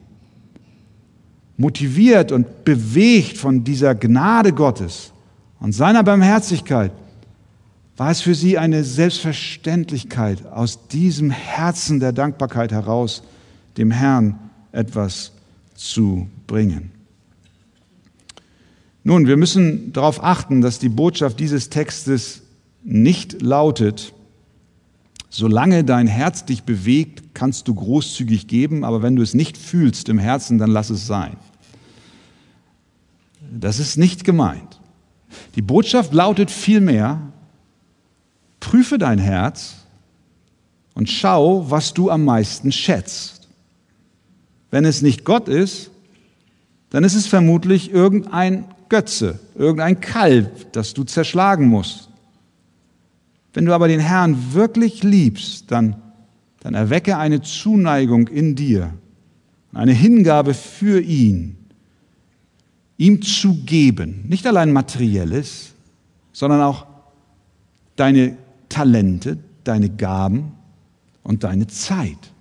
motiviert 1.58 2.32
und 2.32 2.66
bewegt 2.66 3.38
von 3.38 3.64
dieser 3.64 3.96
Gnade 3.96 4.54
Gottes 4.54 5.12
und 5.60 5.74
seiner 5.74 6.04
Barmherzigkeit, 6.04 6.92
war 7.96 8.10
es 8.10 8.22
für 8.22 8.34
sie 8.34 8.58
eine 8.58 8.84
Selbstverständlichkeit, 8.84 10.46
aus 10.48 10.88
diesem 10.88 11.30
Herzen 11.30 12.00
der 12.00 12.12
Dankbarkeit 12.12 12.72
heraus 12.72 13.24
dem 13.78 13.92
Herrn 13.92 14.40
etwas 14.72 15.32
zu 15.76 16.28
bringen. 16.48 16.92
Nun, 19.04 19.28
wir 19.28 19.38
müssen 19.38 19.92
darauf 19.94 20.24
achten, 20.24 20.62
dass 20.62 20.80
die 20.80 20.90
Botschaft 20.90 21.40
dieses 21.40 21.70
Textes 21.70 22.42
nicht 22.84 23.42
lautet, 23.42 24.13
solange 25.34 25.84
dein 25.84 26.06
Herz 26.06 26.46
dich 26.46 26.64
bewegt, 26.64 27.34
kannst 27.34 27.68
du 27.68 27.74
großzügig 27.74 28.48
geben, 28.48 28.84
aber 28.84 29.02
wenn 29.02 29.16
du 29.16 29.24
es 29.24 29.34
nicht 29.34 29.58
fühlst 29.58 30.08
im 30.10 30.20
Herzen, 30.20 30.60
dann 30.60 30.70
lass 30.70 30.92
es 30.92 31.08
sein. 31.08 31.38
Das 33.52 33.80
ist 33.80 33.98
nicht 33.98 34.24
gemeint. 34.24 34.80
Die 35.56 35.64
Botschaft 35.64 36.14
lautet 36.14 36.52
vielmehr, 36.52 37.20
prüfe 38.60 39.00
dein 39.00 39.18
Herz 39.18 39.74
und 40.94 41.10
schau, 41.10 41.70
was 41.72 41.96
du 41.96 42.12
am 42.12 42.26
meisten 42.26 42.72
schätzt. 42.72 43.48
Wenn 44.70 44.86
es 44.86 45.02
nicht 45.02 45.26
Gott 45.26 45.48
ist, 45.48 45.90
dann 46.92 47.04
ist 47.04 47.16
es 47.16 47.26
vermutlich 47.26 47.92
irgendein 47.92 48.66
Götze, 48.88 49.40
irgendein 49.56 50.00
Kalb, 50.00 50.72
das 50.74 50.94
du 50.94 51.04
zerschlagen 51.04 51.68
musst. 51.68 52.10
Wenn 53.54 53.66
du 53.66 53.74
aber 53.74 53.88
den 53.88 54.00
Herrn 54.00 54.54
wirklich 54.54 55.04
liebst, 55.04 55.72
dann, 55.72 55.96
dann 56.62 56.74
erwecke 56.74 57.18
eine 57.18 57.42
Zuneigung 57.42 58.28
in 58.28 58.56
dir, 58.56 58.94
eine 59.74 59.94
Hingabe 59.94 60.54
für 60.54 61.02
ihn, 61.02 61.58
ihm 62.98 63.22
zu 63.22 63.64
geben, 63.66 64.26
nicht 64.28 64.46
allein 64.48 64.72
materielles, 64.72 65.74
sondern 66.32 66.62
auch 66.62 66.88
deine 67.96 68.38
Talente, 68.70 69.38
deine 69.64 69.90
Gaben 69.90 70.54
und 71.22 71.44
deine 71.44 71.68
Zeit. 71.68 72.32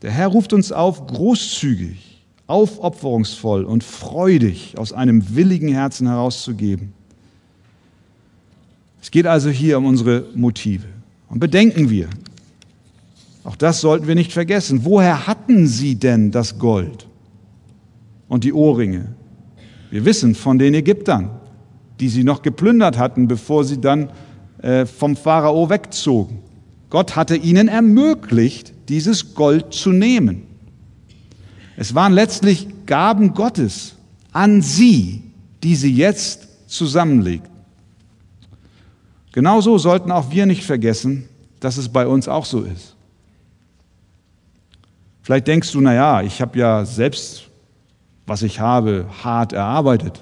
Der 0.00 0.10
Herr 0.10 0.28
ruft 0.28 0.52
uns 0.52 0.72
auf, 0.72 1.06
großzügig 1.06 2.12
aufopferungsvoll 2.46 3.64
und 3.64 3.84
freudig 3.84 4.76
aus 4.76 4.92
einem 4.92 5.34
willigen 5.34 5.72
Herzen 5.72 6.06
herauszugeben. 6.06 6.92
Es 9.02 9.10
geht 9.10 9.26
also 9.26 9.50
hier 9.50 9.78
um 9.78 9.84
unsere 9.84 10.26
Motive. 10.34 10.86
Und 11.28 11.40
bedenken 11.40 11.90
wir, 11.90 12.08
auch 13.42 13.56
das 13.56 13.80
sollten 13.80 14.06
wir 14.06 14.14
nicht 14.14 14.32
vergessen, 14.32 14.84
woher 14.84 15.26
hatten 15.26 15.66
sie 15.66 15.96
denn 15.96 16.30
das 16.30 16.58
Gold 16.58 17.08
und 18.28 18.44
die 18.44 18.52
Ohrringe? 18.52 19.08
Wir 19.90 20.04
wissen 20.04 20.36
von 20.36 20.58
den 20.58 20.72
Ägyptern, 20.74 21.30
die 21.98 22.08
sie 22.08 22.22
noch 22.22 22.42
geplündert 22.42 22.96
hatten, 22.96 23.26
bevor 23.26 23.64
sie 23.64 23.80
dann 23.80 24.08
äh, 24.62 24.86
vom 24.86 25.16
Pharao 25.16 25.68
wegzogen. 25.68 26.38
Gott 26.88 27.16
hatte 27.16 27.34
ihnen 27.34 27.66
ermöglicht, 27.66 28.72
dieses 28.88 29.34
Gold 29.34 29.74
zu 29.74 29.90
nehmen. 29.90 30.44
Es 31.76 31.94
waren 31.94 32.12
letztlich 32.12 32.68
Gaben 32.86 33.34
Gottes 33.34 33.96
an 34.32 34.62
sie, 34.62 35.22
die 35.64 35.74
sie 35.74 35.92
jetzt 35.92 36.68
zusammenlegt. 36.68 37.51
Genauso 39.32 39.78
sollten 39.78 40.12
auch 40.12 40.30
wir 40.30 40.46
nicht 40.46 40.64
vergessen, 40.64 41.28
dass 41.60 41.78
es 41.78 41.88
bei 41.88 42.06
uns 42.06 42.28
auch 42.28 42.44
so 42.44 42.60
ist. 42.60 42.94
Vielleicht 45.22 45.46
denkst 45.46 45.72
du, 45.72 45.80
na 45.80 45.94
ja, 45.94 46.22
ich 46.22 46.42
habe 46.42 46.58
ja 46.58 46.84
selbst, 46.84 47.44
was 48.26 48.42
ich 48.42 48.60
habe, 48.60 49.06
hart 49.22 49.52
erarbeitet. 49.52 50.20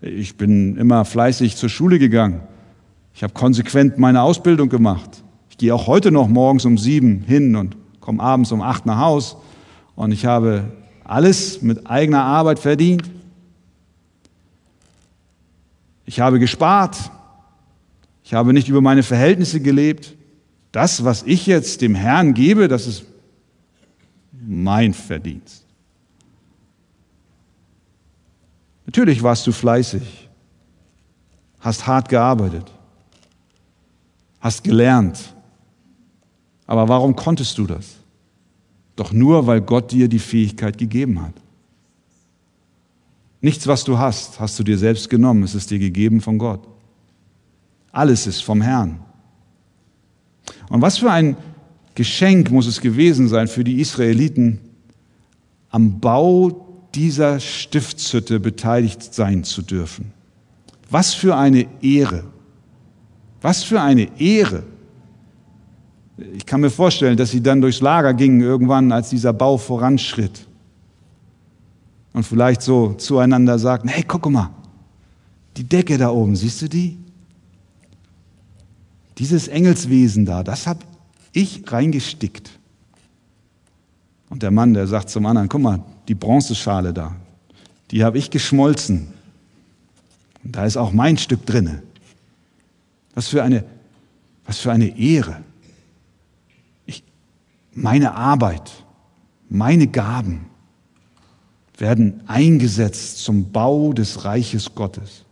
Ich 0.00 0.36
bin 0.36 0.76
immer 0.76 1.04
fleißig 1.04 1.56
zur 1.56 1.68
Schule 1.68 1.98
gegangen. 1.98 2.42
Ich 3.14 3.22
habe 3.22 3.32
konsequent 3.32 3.98
meine 3.98 4.22
Ausbildung 4.22 4.68
gemacht. 4.68 5.22
Ich 5.48 5.56
gehe 5.56 5.74
auch 5.74 5.86
heute 5.86 6.10
noch 6.10 6.28
morgens 6.28 6.64
um 6.64 6.76
sieben 6.76 7.20
hin 7.20 7.56
und 7.56 7.76
komme 8.00 8.22
abends 8.22 8.50
um 8.52 8.60
acht 8.60 8.84
nach 8.84 8.98
Haus 8.98 9.36
und 9.94 10.12
ich 10.12 10.26
habe 10.26 10.64
alles 11.04 11.62
mit 11.62 11.86
eigener 11.86 12.24
Arbeit 12.24 12.58
verdient. 12.58 13.08
Ich 16.04 16.20
habe 16.20 16.38
gespart. 16.38 16.96
Ich 18.24 18.34
habe 18.34 18.52
nicht 18.52 18.68
über 18.68 18.80
meine 18.80 19.02
Verhältnisse 19.02 19.60
gelebt. 19.60 20.14
Das, 20.70 21.04
was 21.04 21.22
ich 21.24 21.46
jetzt 21.46 21.80
dem 21.80 21.94
Herrn 21.94 22.34
gebe, 22.34 22.68
das 22.68 22.86
ist 22.86 23.04
mein 24.32 24.94
Verdienst. 24.94 25.66
Natürlich 28.86 29.22
warst 29.22 29.46
du 29.46 29.52
fleißig, 29.52 30.28
hast 31.60 31.86
hart 31.86 32.08
gearbeitet, 32.08 32.70
hast 34.40 34.64
gelernt. 34.64 35.34
Aber 36.66 36.88
warum 36.88 37.14
konntest 37.14 37.58
du 37.58 37.66
das? 37.66 37.96
Doch 38.96 39.12
nur, 39.12 39.46
weil 39.46 39.60
Gott 39.60 39.92
dir 39.92 40.08
die 40.08 40.18
Fähigkeit 40.18 40.76
gegeben 40.78 41.22
hat. 41.22 41.34
Nichts, 43.40 43.66
was 43.66 43.84
du 43.84 43.98
hast, 43.98 44.38
hast 44.38 44.58
du 44.58 44.62
dir 44.62 44.78
selbst 44.78 45.10
genommen, 45.10 45.42
es 45.42 45.54
ist 45.54 45.70
dir 45.70 45.78
gegeben 45.78 46.20
von 46.20 46.38
Gott. 46.38 46.66
Alles 47.92 48.26
ist 48.26 48.42
vom 48.42 48.62
Herrn. 48.62 48.98
Und 50.70 50.80
was 50.80 50.98
für 50.98 51.10
ein 51.10 51.36
Geschenk 51.94 52.50
muss 52.50 52.66
es 52.66 52.80
gewesen 52.80 53.28
sein 53.28 53.46
für 53.48 53.62
die 53.62 53.80
Israeliten, 53.80 54.58
am 55.70 56.00
Bau 56.00 56.88
dieser 56.94 57.38
Stiftshütte 57.40 58.40
beteiligt 58.40 59.14
sein 59.14 59.44
zu 59.44 59.62
dürfen. 59.62 60.12
Was 60.90 61.14
für 61.14 61.36
eine 61.36 61.66
Ehre. 61.82 62.24
Was 63.40 63.62
für 63.62 63.80
eine 63.80 64.08
Ehre. 64.20 64.62
Ich 66.34 66.46
kann 66.46 66.60
mir 66.60 66.70
vorstellen, 66.70 67.16
dass 67.16 67.30
sie 67.30 67.42
dann 67.42 67.60
durchs 67.60 67.80
Lager 67.80 68.14
gingen 68.14 68.40
irgendwann, 68.40 68.92
als 68.92 69.10
dieser 69.10 69.32
Bau 69.32 69.56
voranschritt. 69.56 70.46
Und 72.12 72.24
vielleicht 72.24 72.62
so 72.62 72.92
zueinander 72.94 73.58
sagten, 73.58 73.88
hey, 73.88 74.04
guck 74.06 74.30
mal, 74.30 74.50
die 75.56 75.64
Decke 75.64 75.96
da 75.96 76.10
oben, 76.10 76.36
siehst 76.36 76.62
du 76.62 76.68
die? 76.68 76.98
Dieses 79.18 79.48
Engelswesen 79.48 80.24
da, 80.24 80.42
das 80.42 80.66
habe 80.66 80.80
ich 81.32 81.62
reingestickt. 81.70 82.50
Und 84.28 84.42
der 84.42 84.50
Mann, 84.50 84.74
der 84.74 84.86
sagt 84.86 85.10
zum 85.10 85.26
anderen, 85.26 85.48
guck 85.48 85.60
mal, 85.60 85.84
die 86.08 86.14
Bronzeschale 86.14 86.92
da, 86.92 87.14
die 87.90 88.04
habe 88.04 88.18
ich 88.18 88.30
geschmolzen. 88.30 89.08
Und 90.42 90.56
da 90.56 90.64
ist 90.64 90.76
auch 90.76 90.92
mein 90.92 91.18
Stück 91.18 91.44
drinne. 91.46 91.82
Was 93.14 93.28
für 93.28 93.42
eine, 93.42 93.64
was 94.46 94.58
für 94.58 94.72
eine 94.72 94.98
Ehre 94.98 95.42
meine 97.74 98.14
Arbeit, 98.14 98.70
meine 99.48 99.86
Gaben 99.86 100.46
werden 101.78 102.20
eingesetzt 102.26 103.18
zum 103.18 103.50
Bau 103.50 103.92
des 103.92 104.24
Reiches 104.24 104.74
Gottes, 104.74 105.24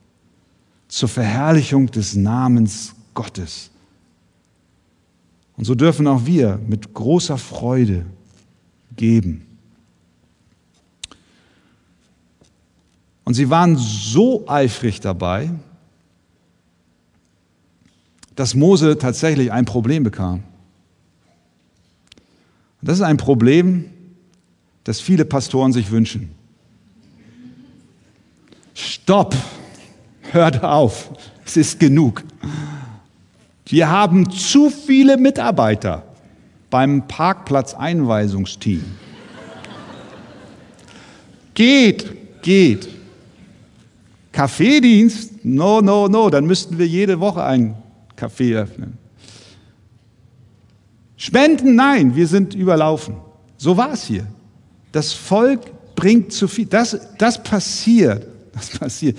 zur 0.89 1.09
Verherrlichung 1.09 1.91
des 1.91 2.15
Namens 2.17 2.95
Gottes. 3.15 3.70
Und 5.61 5.67
so 5.67 5.75
dürfen 5.75 6.07
auch 6.07 6.25
wir 6.25 6.59
mit 6.67 6.95
großer 6.95 7.37
Freude 7.37 8.07
geben. 8.97 9.45
Und 13.25 13.35
sie 13.35 13.51
waren 13.51 13.77
so 13.77 14.49
eifrig 14.49 15.01
dabei, 15.01 15.51
dass 18.37 18.55
Mose 18.55 18.97
tatsächlich 18.97 19.53
ein 19.53 19.67
Problem 19.67 20.03
bekam. 20.03 20.45
Und 22.81 22.89
das 22.89 22.97
ist 22.97 23.05
ein 23.05 23.19
Problem, 23.19 23.85
das 24.85 25.03
viele 25.03 25.27
Pastoren 25.27 25.75
sich 25.75 25.91
wünschen. 25.91 26.31
Stopp! 28.73 29.37
hört 30.33 30.65
auf, 30.65 31.11
es 31.45 31.59
ist 31.59 31.79
genug. 31.79 32.25
Wir 33.71 33.89
haben 33.89 34.29
zu 34.31 34.69
viele 34.69 35.17
Mitarbeiter 35.17 36.03
beim 36.71 37.07
Parkplatzeinweisungsteam. 37.07 38.85
geht, 41.55 42.43
geht. 42.43 42.89
Kaffeedienst? 44.33 45.45
No, 45.45 45.81
no, 45.81 46.09
no, 46.09 46.31
dann 46.31 46.47
müssten 46.47 46.79
wir 46.79 46.87
jede 46.87 47.21
Woche 47.21 47.45
einen 47.45 47.77
Kaffee 48.17 48.57
öffnen. 48.57 48.99
Spenden? 51.17 51.77
Nein, 51.77 52.17
wir 52.17 52.27
sind 52.27 52.55
überlaufen. 52.55 53.17
So 53.57 53.77
war 53.77 53.93
es 53.93 54.05
hier. 54.05 54.27
Das 54.91 55.13
Volk 55.13 55.61
bringt 55.95 56.33
zu 56.33 56.49
viel. 56.49 56.67
Das, 56.67 56.99
das 57.19 57.41
passiert. 57.41 58.27
Das 58.53 58.71
passiert. 58.71 59.17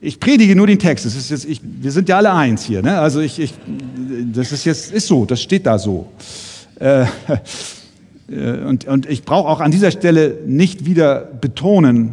Ich 0.00 0.18
predige 0.18 0.56
nur 0.56 0.66
den 0.66 0.78
Text. 0.78 1.04
Das 1.04 1.14
ist 1.14 1.30
jetzt, 1.30 1.44
ich, 1.44 1.60
wir 1.62 1.92
sind 1.92 2.08
ja 2.08 2.16
alle 2.16 2.32
eins 2.32 2.64
hier. 2.64 2.82
Ne? 2.82 2.98
Also 2.98 3.20
ich, 3.20 3.38
ich, 3.38 3.54
das 4.32 4.52
ist 4.52 4.64
jetzt 4.64 4.92
ist 4.92 5.06
so. 5.06 5.26
Das 5.26 5.42
steht 5.42 5.66
da 5.66 5.78
so. 5.78 6.08
Äh, 6.78 7.02
äh 7.02 8.64
und, 8.64 8.86
und 8.86 9.10
ich 9.10 9.24
brauche 9.24 9.48
auch 9.48 9.60
an 9.60 9.70
dieser 9.70 9.90
Stelle 9.90 10.38
nicht 10.46 10.86
wieder 10.86 11.20
betonen, 11.20 12.12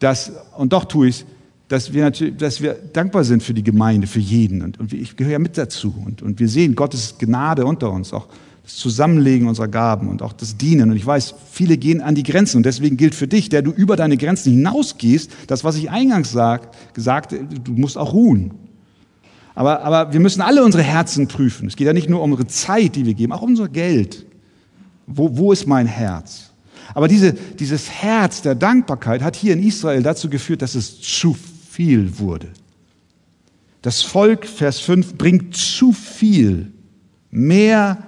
dass 0.00 0.32
und 0.56 0.72
doch 0.72 0.84
tue 0.84 1.08
ich 1.08 1.24
dass 1.72 1.90
wir 1.94 2.04
natürlich, 2.04 2.36
dass 2.36 2.60
wir 2.60 2.74
dankbar 2.74 3.24
sind 3.24 3.42
für 3.42 3.54
die 3.54 3.62
Gemeinde, 3.62 4.06
für 4.06 4.18
jeden. 4.18 4.60
Und, 4.60 4.78
und 4.78 4.92
ich 4.92 5.16
gehöre 5.16 5.32
ja 5.32 5.38
mit 5.38 5.56
dazu. 5.56 5.94
Und, 6.04 6.20
und 6.20 6.38
wir 6.38 6.46
sehen 6.46 6.74
Gottes 6.74 7.16
Gnade 7.16 7.64
unter 7.64 7.90
uns, 7.90 8.12
auch 8.12 8.28
das 8.62 8.76
Zusammenlegen 8.76 9.48
unserer 9.48 9.68
Gaben 9.68 10.08
und 10.08 10.22
auch 10.22 10.32
das 10.32 10.56
Dienen. 10.56 10.90
Und 10.90 10.96
ich 10.96 11.06
weiß, 11.06 11.34
viele 11.50 11.76
gehen 11.76 12.00
an 12.00 12.14
die 12.14 12.22
Grenzen. 12.22 12.58
Und 12.58 12.66
deswegen 12.66 12.96
gilt 12.96 13.14
für 13.14 13.26
dich, 13.26 13.48
der 13.48 13.62
du 13.62 13.72
über 13.72 13.96
deine 13.96 14.16
Grenzen 14.16 14.52
hinausgehst, 14.52 15.30
das, 15.48 15.64
was 15.64 15.76
ich 15.76 15.90
eingangs 15.90 16.30
sag, 16.30 16.70
gesagt, 16.94 17.34
du 17.64 17.72
musst 17.72 17.98
auch 17.98 18.12
ruhen. 18.12 18.52
Aber, 19.54 19.82
aber 19.82 20.12
wir 20.12 20.20
müssen 20.20 20.40
alle 20.40 20.64
unsere 20.64 20.82
Herzen 20.82 21.28
prüfen. 21.28 21.66
Es 21.66 21.76
geht 21.76 21.86
ja 21.86 21.92
nicht 21.92 22.08
nur 22.08 22.22
um 22.22 22.30
unsere 22.32 22.48
Zeit, 22.48 22.94
die 22.94 23.04
wir 23.04 23.14
geben, 23.14 23.32
auch 23.32 23.42
um 23.42 23.50
unser 23.50 23.68
Geld. 23.68 24.26
Wo, 25.06 25.36
wo 25.36 25.52
ist 25.52 25.66
mein 25.66 25.86
Herz? 25.86 26.52
Aber 26.94 27.08
diese, 27.08 27.32
dieses 27.32 27.90
Herz 27.90 28.42
der 28.42 28.54
Dankbarkeit 28.54 29.22
hat 29.22 29.36
hier 29.36 29.54
in 29.54 29.62
Israel 29.62 30.02
dazu 30.02 30.30
geführt, 30.30 30.62
dass 30.62 30.74
es 30.74 31.00
zu 31.00 31.36
viel 31.70 32.18
wurde. 32.18 32.48
Das 33.82 34.02
Volk, 34.02 34.46
Vers 34.46 34.78
5, 34.80 35.14
bringt 35.16 35.56
zu 35.56 35.92
viel, 35.92 36.72
mehr 37.30 37.98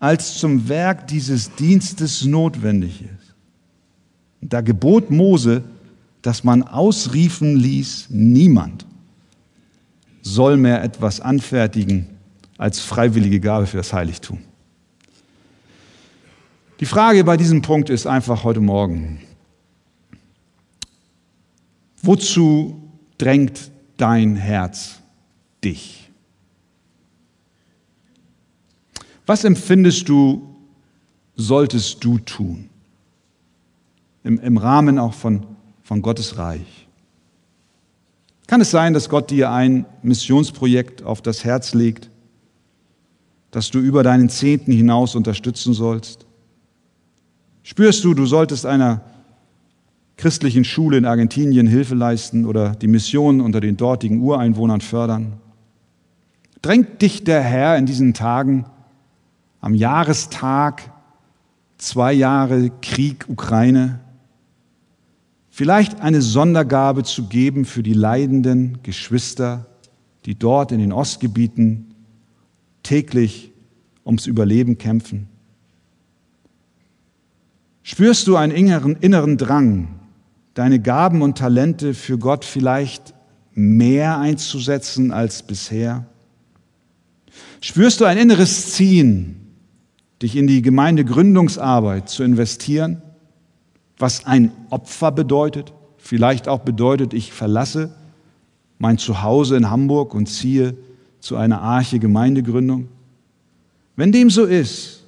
als 0.00 0.38
zum 0.38 0.68
Werk 0.68 1.08
dieses 1.08 1.54
Dienstes 1.56 2.24
notwendig 2.24 3.02
ist. 3.02 3.34
Da 4.40 4.60
gebot 4.60 5.10
Mose, 5.10 5.64
dass 6.22 6.44
man 6.44 6.62
ausriefen 6.62 7.56
ließ, 7.56 8.06
niemand 8.10 8.86
soll 10.22 10.56
mehr 10.56 10.82
etwas 10.82 11.20
anfertigen 11.20 12.06
als 12.56 12.80
freiwillige 12.80 13.40
Gabe 13.40 13.66
für 13.66 13.78
das 13.78 13.92
Heiligtum. 13.92 14.38
Die 16.80 16.86
Frage 16.86 17.24
bei 17.24 17.36
diesem 17.36 17.62
Punkt 17.62 17.90
ist 17.90 18.06
einfach 18.06 18.44
heute 18.44 18.60
Morgen, 18.60 19.20
wozu 22.02 22.80
drängt 23.16 23.70
dein 23.96 24.36
Herz 24.36 25.00
dich? 25.64 26.07
Was 29.28 29.44
empfindest 29.44 30.08
du, 30.08 30.56
solltest 31.36 32.02
du 32.02 32.18
tun? 32.18 32.70
Im, 34.24 34.38
im 34.40 34.56
Rahmen 34.56 34.98
auch 34.98 35.12
von, 35.12 35.44
von 35.82 36.00
Gottes 36.00 36.38
Reich. 36.38 36.88
Kann 38.46 38.62
es 38.62 38.70
sein, 38.70 38.94
dass 38.94 39.10
Gott 39.10 39.30
dir 39.30 39.50
ein 39.50 39.84
Missionsprojekt 40.02 41.02
auf 41.02 41.20
das 41.20 41.44
Herz 41.44 41.74
legt, 41.74 42.08
das 43.50 43.70
du 43.70 43.80
über 43.80 44.02
deinen 44.02 44.30
Zehnten 44.30 44.72
hinaus 44.72 45.14
unterstützen 45.14 45.74
sollst? 45.74 46.24
Spürst 47.64 48.02
du, 48.04 48.14
du 48.14 48.24
solltest 48.24 48.64
einer 48.64 49.02
christlichen 50.16 50.64
Schule 50.64 50.96
in 50.96 51.04
Argentinien 51.04 51.66
Hilfe 51.66 51.94
leisten 51.94 52.46
oder 52.46 52.70
die 52.70 52.88
Mission 52.88 53.42
unter 53.42 53.60
den 53.60 53.76
dortigen 53.76 54.22
Ureinwohnern 54.22 54.80
fördern? 54.80 55.34
Drängt 56.62 57.02
dich 57.02 57.24
der 57.24 57.42
Herr 57.42 57.76
in 57.76 57.84
diesen 57.84 58.14
Tagen 58.14 58.64
am 59.60 59.74
Jahrestag 59.74 60.92
zwei 61.78 62.12
Jahre 62.12 62.70
Krieg 62.82 63.26
Ukraine, 63.28 64.00
vielleicht 65.50 66.00
eine 66.00 66.22
Sondergabe 66.22 67.04
zu 67.04 67.28
geben 67.28 67.64
für 67.64 67.82
die 67.82 67.92
leidenden 67.92 68.78
Geschwister, 68.82 69.66
die 70.24 70.36
dort 70.36 70.72
in 70.72 70.78
den 70.78 70.92
Ostgebieten 70.92 71.94
täglich 72.82 73.52
ums 74.04 74.26
Überleben 74.26 74.78
kämpfen? 74.78 75.28
Spürst 77.82 78.26
du 78.26 78.36
einen 78.36 78.52
inneren, 78.52 78.96
inneren 78.96 79.38
Drang, 79.38 79.88
deine 80.54 80.80
Gaben 80.80 81.22
und 81.22 81.38
Talente 81.38 81.94
für 81.94 82.18
Gott 82.18 82.44
vielleicht 82.44 83.14
mehr 83.54 84.18
einzusetzen 84.18 85.10
als 85.10 85.42
bisher? 85.42 86.06
Spürst 87.60 88.00
du 88.00 88.04
ein 88.04 88.18
inneres 88.18 88.72
Ziehen, 88.72 89.47
dich 90.22 90.36
in 90.36 90.46
die 90.46 90.62
Gemeindegründungsarbeit 90.62 92.08
zu 92.08 92.22
investieren, 92.22 93.02
was 93.98 94.26
ein 94.26 94.52
Opfer 94.70 95.12
bedeutet, 95.12 95.72
vielleicht 95.96 96.48
auch 96.48 96.60
bedeutet, 96.60 97.14
ich 97.14 97.32
verlasse 97.32 97.94
mein 98.78 98.98
Zuhause 98.98 99.56
in 99.56 99.70
Hamburg 99.70 100.14
und 100.14 100.26
ziehe 100.26 100.76
zu 101.20 101.36
einer 101.36 101.60
Arche 101.60 101.98
Gemeindegründung? 101.98 102.88
Wenn 103.96 104.12
dem 104.12 104.30
so 104.30 104.44
ist, 104.44 105.02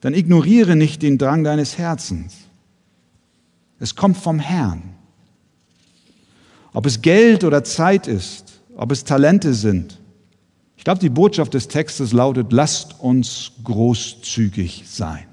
dann 0.00 0.14
ignoriere 0.14 0.76
nicht 0.76 1.02
den 1.02 1.18
Drang 1.18 1.44
deines 1.44 1.78
Herzens. 1.78 2.36
Es 3.78 3.94
kommt 3.94 4.16
vom 4.16 4.38
Herrn. 4.38 4.82
Ob 6.72 6.86
es 6.86 7.02
Geld 7.02 7.44
oder 7.44 7.64
Zeit 7.64 8.06
ist, 8.06 8.60
ob 8.76 8.92
es 8.92 9.04
Talente 9.04 9.54
sind, 9.54 9.98
glaube, 10.86 11.00
die 11.00 11.08
Botschaft 11.08 11.52
des 11.52 11.66
Textes 11.66 12.12
lautet, 12.12 12.52
lasst 12.52 13.00
uns 13.00 13.50
großzügig 13.64 14.84
sein. 14.86 15.24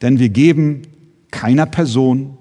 Denn 0.00 0.20
wir 0.20 0.28
geben 0.28 0.82
keiner 1.32 1.66
Person, 1.66 2.38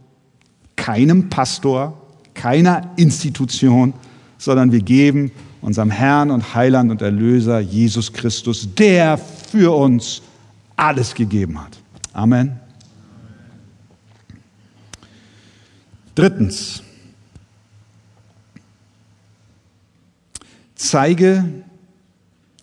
keinem 0.75 1.29
Pastor, 1.29 1.99
keiner 2.35 2.91
Institution, 2.95 3.95
sondern 4.37 4.71
wir 4.71 4.83
geben 4.83 5.31
unserem 5.61 5.89
Herrn 5.89 6.29
und 6.29 6.53
Heiland 6.53 6.91
und 6.91 7.01
Erlöser 7.01 7.59
Jesus 7.59 8.13
Christus, 8.13 8.75
der 8.75 9.17
für 9.17 9.75
uns 9.75 10.21
alles 10.75 11.15
gegeben 11.15 11.59
hat. 11.59 11.75
Amen. 12.13 12.59
Drittens, 16.13 16.83
zeige, 20.79 21.43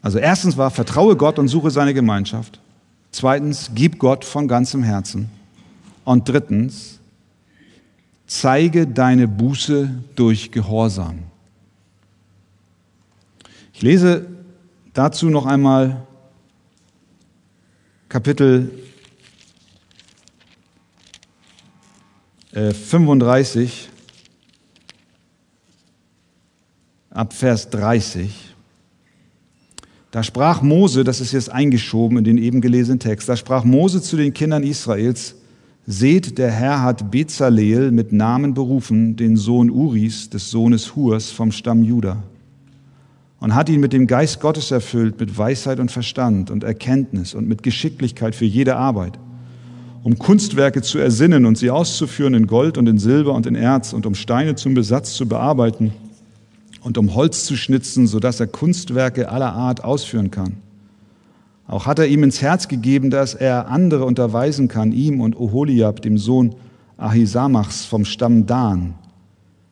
also 0.01 0.19
erstens 0.19 0.57
war, 0.57 0.71
vertraue 0.71 1.17
Gott 1.17 1.39
und 1.39 1.49
suche 1.49 1.71
seine 1.71 1.93
Gemeinschaft. 1.93 2.61
Zweitens, 3.13 3.71
gib 3.75 3.99
Gott 3.99 4.25
von 4.25 4.49
ganzem 4.49 4.83
Herzen. 4.83 5.29
Und 6.05 6.29
drittens, 6.29 6.99
zeige 8.27 8.87
deine 8.87 9.29
Buße 9.29 9.91
durch 10.15 10.51
Gehorsam. 10.51 11.19
Ich 13.75 13.83
lese 13.83 14.27
dazu 14.95 15.27
noch 15.29 15.45
einmal 15.45 16.07
Kapitel 18.09 18.71
35 22.53 23.89
äh, 23.91 23.95
ab 27.17 27.33
Vers 27.33 27.71
30. 27.71 28.55
Da 30.11 30.23
sprach 30.23 30.63
Mose, 30.63 31.03
das 31.03 31.21
ist 31.21 31.33
jetzt 31.33 31.51
eingeschoben 31.51 32.19
in 32.19 32.25
den 32.25 32.39
eben 32.39 32.61
gelesenen 32.61 33.01
Text, 33.01 33.29
da 33.29 33.37
sprach 33.37 33.65
Mose 33.65 34.03
zu 34.03 34.17
den 34.17 34.33
Kindern 34.33 34.63
Israels, 34.63 35.35
Seht, 35.89 36.37
der 36.37 36.51
Herr 36.51 36.83
hat 36.83 37.13
Bezaleel 37.13 37.93
mit 37.93 38.13
Namen 38.13 38.55
berufen, 38.55 39.15
den 39.15 39.37
Sohn 39.37 39.71
Uris, 39.71 40.29
des 40.31 40.51
Sohnes 40.51 40.97
Hurs 40.97 41.31
vom 41.31 41.53
Stamm 41.53 41.85
Juda, 41.85 42.25
und 43.39 43.55
hat 43.55 43.69
ihn 43.69 43.81
mit 43.81 43.93
dem 43.93 44.09
Geist 44.09 44.41
Gottes 44.41 44.73
erfüllt, 44.73 45.21
mit 45.21 45.39
Weisheit 45.39 45.79
und 45.79 45.93
Verstand 45.93 46.51
und 46.51 46.65
Erkenntnis 46.65 47.35
und 47.35 47.47
mit 47.47 47.63
Geschicklichkeit 47.63 48.35
für 48.35 48.47
jede 48.47 48.75
Arbeit, 48.75 49.17
um 50.03 50.19
Kunstwerke 50.19 50.83
zu 50.83 50.99
ersinnen 50.99 51.47
und 51.47 51.57
sie 51.57 51.71
auszuführen 51.71 52.35
in 52.35 52.49
Gold 52.49 52.79
und 52.79 52.89
in 52.89 52.99
Silber 52.99 53.35
und 53.35 53.47
in 53.47 53.55
Erz 53.55 53.93
und 53.93 54.07
um 54.07 54.17
Steine 54.17 54.57
zum 54.57 54.75
Besatz 54.75 55.15
zu 55.15 55.29
bearbeiten 55.29 55.93
und 56.87 56.99
um 56.99 57.17
Holz 57.17 57.45
zu 57.45 57.57
schnitzen, 57.57 58.07
sodass 58.07 58.39
er 58.39 58.47
Kunstwerke 58.47 59.29
aller 59.29 59.53
Art 59.53 59.83
ausführen 59.83 60.31
kann. 60.31 60.59
Auch 61.67 61.87
hat 61.87 61.99
er 61.99 62.07
ihm 62.07 62.23
ins 62.23 62.41
Herz 62.41 62.69
gegeben, 62.69 63.11
dass 63.11 63.35
er 63.35 63.67
andere 63.67 64.05
unterweisen 64.05 64.69
kann, 64.69 64.93
ihm 64.93 65.21
und 65.21 65.35
Oholiab, 65.37 66.01
dem 66.01 66.17
Sohn 66.17 66.55
Ahisamachs 66.97 67.85
vom 67.87 68.05
Stamm 68.05 68.47
Dan, 68.47 68.95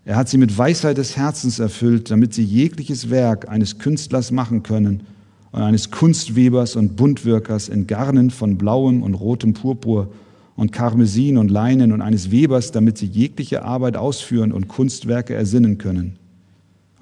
Er 0.05 0.17
hat 0.17 0.29
sie 0.29 0.39
mit 0.39 0.59
Weisheit 0.59 0.99
des 0.99 1.17
Herzens 1.17 1.61
erfüllt, 1.61 2.11
damit 2.11 2.35
sie 2.35 2.43
jegliches 2.43 3.11
Werk 3.11 3.49
eines 3.49 3.79
Künstlers 3.79 4.33
machen 4.33 4.65
können 4.65 5.05
und 5.53 5.62
eines 5.62 5.93
Kunstwebers 5.93 6.75
und 6.75 6.97
Buntwirkers 6.97 7.69
in 7.69 7.87
Garnen 7.87 8.31
von 8.31 8.59
blauem 8.59 9.05
und 9.05 9.15
rotem 9.15 9.55
Purpur 9.55 10.09
und 10.57 10.73
Karmesin 10.73 11.39
und 11.39 11.49
Leinen 11.49 11.93
und 11.93 12.01
eines 12.01 12.33
Webers, 12.33 12.73
damit 12.73 12.99
sie 12.99 13.07
jegliche 13.07 13.65
Arbeit 13.65 13.97
ausführen 13.97 14.51
und 14.51 14.67
Kunstwerke 14.67 15.35
ersinnen 15.35 15.79
können. 15.79 16.19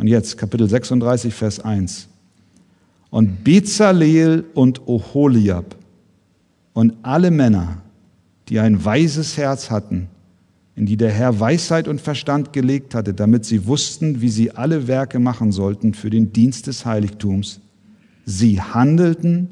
Und 0.03 0.09
jetzt 0.09 0.37
Kapitel 0.37 0.69
36, 0.69 1.33
Vers 1.33 1.61
1. 1.61 2.09
Und 3.11 3.45
Bezaleel 3.45 4.45
und 4.53 4.89
Oholiab 4.89 5.77
und 6.73 6.95
alle 7.03 7.31
Männer, 7.31 7.83
die 8.49 8.59
ein 8.59 8.85
weises 8.85 9.37
Herz 9.37 9.71
hatten, 9.71 10.09
in 10.75 10.87
die 10.87 10.97
der 10.97 11.13
Herr 11.13 11.39
Weisheit 11.39 11.87
und 11.87 12.01
Verstand 12.01 12.53
gelegt 12.53 12.97
hatte, 12.97 13.15
damit 13.15 13.45
sie 13.45 13.69
wussten, 13.69 14.21
wie 14.21 14.31
sie 14.31 14.51
alle 14.51 14.89
Werke 14.89 15.21
machen 15.21 15.53
sollten 15.53 15.95
für 15.95 16.11
den 16.11 16.33
Dienst 16.33 16.67
des 16.67 16.85
Heiligtums. 16.85 17.61
Sie 18.25 18.61
handelten 18.61 19.51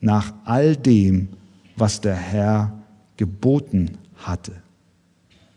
nach 0.00 0.34
all 0.44 0.74
dem, 0.74 1.28
was 1.76 2.00
der 2.00 2.16
Herr 2.16 2.76
geboten 3.18 3.92
hatte. 4.16 4.50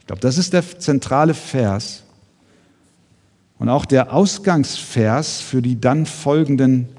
Ich 0.01 0.05
glaube, 0.05 0.21
das 0.21 0.37
ist 0.37 0.53
der 0.53 0.61
zentrale 0.77 1.33
Vers 1.33 2.04
und 3.57 3.69
auch 3.69 3.85
der 3.85 4.13
Ausgangsvers 4.13 5.41
für 5.41 5.61
die 5.61 5.79
dann 5.79 6.05
folgenden 6.05 6.89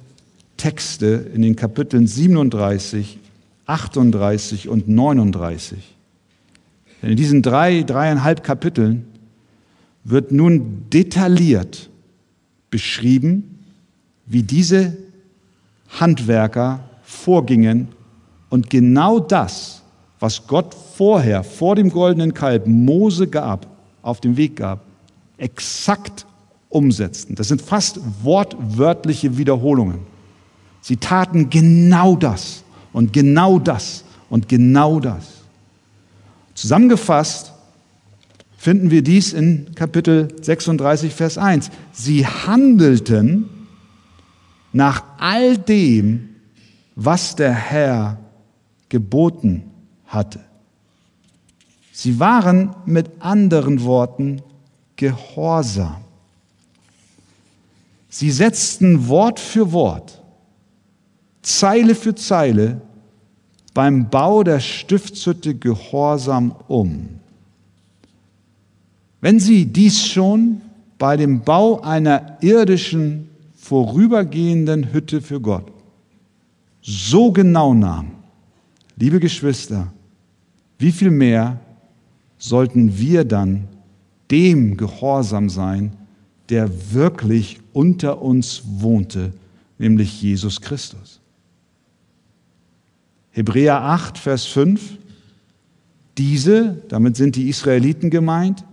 Texte 0.57 1.31
in 1.35 1.43
den 1.43 1.57
Kapiteln 1.57 2.07
37, 2.07 3.19
38 3.67 4.69
und 4.69 4.89
39. 4.89 5.79
Denn 7.03 7.11
in 7.11 7.17
diesen 7.17 7.43
drei, 7.43 7.83
dreieinhalb 7.83 8.43
Kapiteln 8.43 9.07
wird 10.05 10.33
nun 10.33 10.85
detailliert 10.91 11.91
beschrieben, 12.71 13.59
wie 14.25 14.43
diese 14.43 14.97
Handwerker 15.89 16.81
vorgingen 17.03 17.89
und 18.49 18.71
genau 18.71 19.19
das, 19.19 19.83
was 20.19 20.47
Gott 20.47 20.75
vorher 20.75 21.45
vor 21.45 21.77
dem 21.77 21.91
goldenen 21.91 22.33
Kalb 22.35 22.67
Mose 22.67 23.27
gab, 23.27 23.67
auf 24.03 24.21
dem 24.21 24.37
Weg 24.37 24.57
gab, 24.57 24.85
exakt 25.37 26.27
umsetzten. 26.69 27.35
Das 27.35 27.49
sind 27.49 27.63
fast 27.63 28.01
wortwörtliche 28.23 29.39
Wiederholungen. 29.39 30.01
Sie 30.81 30.97
taten 30.97 31.51
genau 31.51 32.17
das 32.17 32.65
und 32.93 33.13
genau 33.13 33.59
das 33.59 34.05
und 34.31 34.49
genau 34.49 35.01
das. 35.01 35.27
Zusammengefasst 36.55 37.53
finden 38.57 38.91
wir 38.91 39.03
dies 39.03 39.33
in 39.33 39.75
Kapitel 39.75 40.29
36, 40.41 41.15
Vers 41.15 41.39
1. 41.39 41.71
Sie 41.93 42.27
handelten 42.27 43.49
nach 44.73 45.05
all 45.19 45.57
dem, 45.59 46.31
was 46.95 47.37
der 47.37 47.53
Herr 47.53 48.19
geboten 48.89 49.65
hatte. 50.07 50.41
Sie 51.93 52.19
waren 52.21 52.75
mit 52.85 53.11
anderen 53.21 53.83
Worten 53.83 54.43
gehorsam. 54.97 56.06
Sie 58.19 58.31
setzten 58.31 59.09
Wort 59.09 59.39
für 59.39 59.73
Wort, 59.73 60.23
Zeile 61.43 61.95
für 61.95 62.15
Zeile 62.15 62.81
beim 63.75 64.09
Bau 64.09 64.43
der 64.43 64.59
Stiftshütte 64.59 65.55
gehorsam 65.55 66.57
um. 66.67 67.21
Wenn 69.21 69.39
Sie 69.39 69.67
dies 69.67 70.07
schon 70.07 70.63
bei 70.97 71.19
dem 71.19 71.43
Bau 71.43 71.83
einer 71.83 72.39
irdischen, 72.41 73.29
vorübergehenden 73.55 74.95
Hütte 74.95 75.21
für 75.21 75.43
Gott 75.43 75.71
so 76.81 77.33
genau 77.33 77.75
nahmen, 77.75 78.13
liebe 78.97 79.21
Geschwister, 79.21 79.93
wie 80.79 80.93
viel 80.93 81.11
mehr 81.11 81.61
sollten 82.39 82.97
wir 82.97 83.27
dann 83.27 83.69
dem 84.31 84.79
gehorsam 84.79 85.51
sein, 85.51 85.93
der 86.49 86.93
wirklich 86.93 87.59
unter 87.73 88.23
uns 88.23 88.63
wohnte, 88.67 89.33
nämlich 89.79 90.23
Jesus 90.23 90.61
Christus. 90.61 91.21
Hebräer 93.31 93.83
8, 93.83 94.19
Vers 94.19 94.47
5. 94.47 94.99
Diese, 96.17 96.83
damit 96.89 97.17
sind 97.17 97.37
die 97.37 97.49
Israeliten 97.49 98.11
gemeint, 98.11 98.65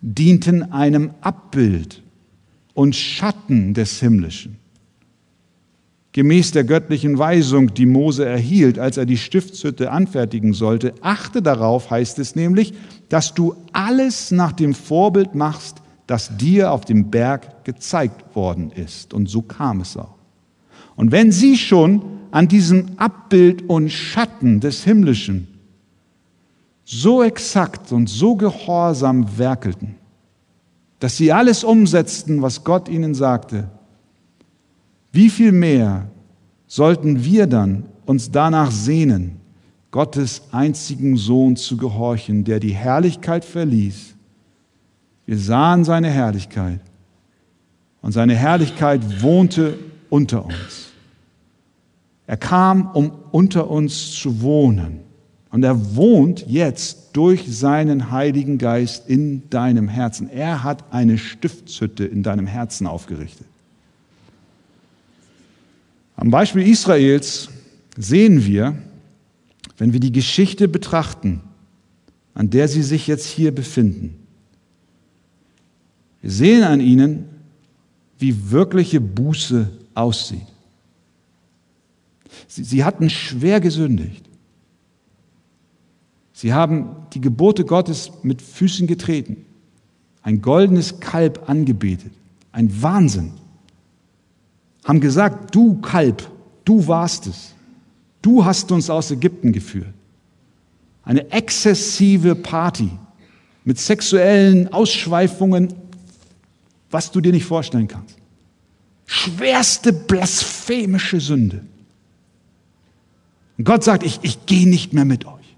dienten 0.00 0.70
einem 0.72 1.10
Abbild 1.20 2.02
und 2.74 2.94
Schatten 2.94 3.74
des 3.74 4.00
Himmlischen 4.00 4.58
gemäß 6.14 6.52
der 6.52 6.62
göttlichen 6.62 7.18
Weisung, 7.18 7.74
die 7.74 7.86
Mose 7.86 8.24
erhielt, 8.24 8.78
als 8.78 8.96
er 8.96 9.04
die 9.04 9.18
Stiftshütte 9.18 9.90
anfertigen 9.90 10.54
sollte, 10.54 10.94
achte 11.00 11.42
darauf, 11.42 11.90
heißt 11.90 12.20
es 12.20 12.36
nämlich, 12.36 12.72
dass 13.08 13.34
du 13.34 13.56
alles 13.72 14.30
nach 14.30 14.52
dem 14.52 14.74
Vorbild 14.74 15.34
machst, 15.34 15.82
das 16.06 16.36
dir 16.36 16.72
auf 16.72 16.84
dem 16.84 17.10
Berg 17.10 17.64
gezeigt 17.64 18.36
worden 18.36 18.70
ist. 18.70 19.14
Und 19.14 19.28
so 19.28 19.42
kam 19.42 19.80
es 19.80 19.96
auch. 19.96 20.14
Und 20.96 21.12
wenn 21.12 21.32
sie 21.32 21.56
schon 21.56 22.02
an 22.30 22.48
diesem 22.48 22.98
Abbild 22.98 23.68
und 23.68 23.90
Schatten 23.90 24.60
des 24.60 24.84
Himmlischen 24.84 25.48
so 26.84 27.22
exakt 27.22 27.92
und 27.92 28.08
so 28.08 28.36
gehorsam 28.36 29.38
werkelten, 29.38 29.96
dass 30.98 31.16
sie 31.16 31.32
alles 31.32 31.64
umsetzten, 31.64 32.42
was 32.42 32.64
Gott 32.64 32.88
ihnen 32.88 33.14
sagte, 33.14 33.70
wie 35.12 35.30
viel 35.30 35.52
mehr 35.52 36.08
sollten 36.66 37.24
wir 37.24 37.46
dann 37.46 37.84
uns 38.04 38.30
danach 38.30 38.70
sehnen, 38.70 39.40
Gottes 39.90 40.42
einzigen 40.50 41.16
Sohn 41.16 41.54
zu 41.54 41.76
gehorchen, 41.76 42.42
der 42.42 42.58
die 42.58 42.74
Herrlichkeit 42.74 43.44
verließ. 43.44 44.16
Wir 45.26 45.38
sahen 45.38 45.84
seine 45.84 46.10
Herrlichkeit 46.10 46.80
und 48.02 48.12
seine 48.12 48.34
Herrlichkeit 48.34 49.22
wohnte 49.22 49.78
unter 50.10 50.44
uns. 50.44 50.92
Er 52.26 52.36
kam, 52.36 52.90
um 52.90 53.12
unter 53.32 53.70
uns 53.70 54.12
zu 54.12 54.40
wohnen. 54.40 55.00
Und 55.50 55.62
er 55.62 55.94
wohnt 55.94 56.46
jetzt 56.48 57.10
durch 57.12 57.46
seinen 57.56 58.10
Heiligen 58.10 58.58
Geist 58.58 59.08
in 59.08 59.48
deinem 59.50 59.88
Herzen. 59.88 60.28
Er 60.28 60.64
hat 60.64 60.92
eine 60.92 61.16
Stiftshütte 61.16 62.04
in 62.04 62.22
deinem 62.22 62.46
Herzen 62.46 62.86
aufgerichtet. 62.86 63.46
Am 66.16 66.30
Beispiel 66.30 66.66
Israels 66.66 67.50
sehen 67.96 68.44
wir, 68.44 68.74
wenn 69.78 69.92
wir 69.92 70.00
die 70.00 70.12
Geschichte 70.12 70.66
betrachten, 70.66 71.40
an 72.34 72.50
der 72.50 72.66
sie 72.68 72.82
sich 72.82 73.06
jetzt 73.06 73.26
hier 73.26 73.54
befinden, 73.54 74.23
wir 76.24 76.30
sehen 76.30 76.62
an 76.62 76.80
ihnen, 76.80 77.26
wie 78.18 78.50
wirkliche 78.50 78.98
Buße 78.98 79.68
aussieht. 79.92 80.46
Sie, 82.48 82.64
sie 82.64 82.82
hatten 82.82 83.10
schwer 83.10 83.60
gesündigt. 83.60 84.24
Sie 86.32 86.54
haben 86.54 86.96
die 87.12 87.20
Gebote 87.20 87.66
Gottes 87.66 88.10
mit 88.22 88.40
Füßen 88.40 88.86
getreten, 88.86 89.44
ein 90.22 90.40
goldenes 90.40 90.98
Kalb 90.98 91.46
angebetet, 91.46 92.12
ein 92.52 92.70
Wahnsinn 92.80 93.32
haben 94.82 95.00
gesagt, 95.00 95.54
du 95.54 95.74
Kalb, 95.82 96.26
du 96.64 96.86
warst 96.86 97.26
es. 97.26 97.52
Du 98.22 98.46
hast 98.46 98.72
uns 98.72 98.88
aus 98.88 99.10
Ägypten 99.10 99.52
geführt. 99.52 99.92
Eine 101.02 101.30
exzessive 101.30 102.34
Party 102.34 102.88
mit 103.64 103.78
sexuellen 103.78 104.72
Ausschweifungen, 104.72 105.72
was 106.94 107.10
du 107.10 107.20
dir 107.20 107.32
nicht 107.32 107.44
vorstellen 107.44 107.88
kannst. 107.88 108.16
Schwerste 109.04 109.92
blasphemische 109.92 111.20
Sünde. 111.20 111.62
Und 113.58 113.64
Gott 113.64 113.82
sagt, 113.82 114.04
ich, 114.04 114.20
ich 114.22 114.46
gehe 114.46 114.68
nicht 114.68 114.92
mehr 114.92 115.04
mit 115.04 115.26
euch. 115.26 115.56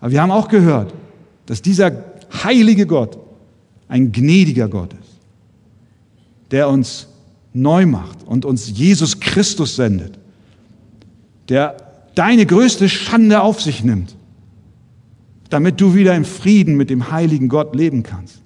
Aber 0.00 0.10
wir 0.10 0.22
haben 0.22 0.30
auch 0.30 0.48
gehört, 0.48 0.94
dass 1.44 1.60
dieser 1.60 2.04
heilige 2.42 2.86
Gott 2.86 3.18
ein 3.86 4.12
gnädiger 4.12 4.68
Gott 4.68 4.94
ist, 4.94 5.20
der 6.50 6.70
uns 6.70 7.08
neu 7.52 7.84
macht 7.84 8.22
und 8.24 8.46
uns 8.46 8.70
Jesus 8.70 9.20
Christus 9.20 9.76
sendet, 9.76 10.18
der 11.50 11.76
deine 12.14 12.46
größte 12.46 12.88
Schande 12.88 13.42
auf 13.42 13.60
sich 13.60 13.84
nimmt, 13.84 14.16
damit 15.50 15.82
du 15.82 15.94
wieder 15.94 16.14
im 16.14 16.24
Frieden 16.24 16.76
mit 16.76 16.88
dem 16.88 17.10
heiligen 17.10 17.48
Gott 17.48 17.76
leben 17.76 18.02
kannst. 18.02 18.40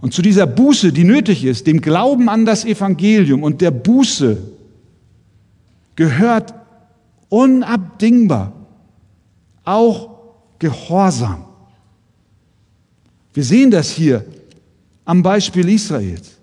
Und 0.00 0.14
zu 0.14 0.22
dieser 0.22 0.46
Buße, 0.46 0.92
die 0.92 1.04
nötig 1.04 1.44
ist, 1.44 1.66
dem 1.66 1.80
Glauben 1.80 2.28
an 2.28 2.46
das 2.46 2.64
Evangelium 2.64 3.42
und 3.42 3.60
der 3.60 3.70
Buße 3.70 4.38
gehört 5.94 6.54
unabdingbar 7.28 8.52
auch 9.64 10.08
Gehorsam. 10.58 11.46
Wir 13.32 13.44
sehen 13.44 13.70
das 13.70 13.90
hier 13.90 14.24
am 15.04 15.22
Beispiel 15.22 15.68
Israels. 15.68 16.36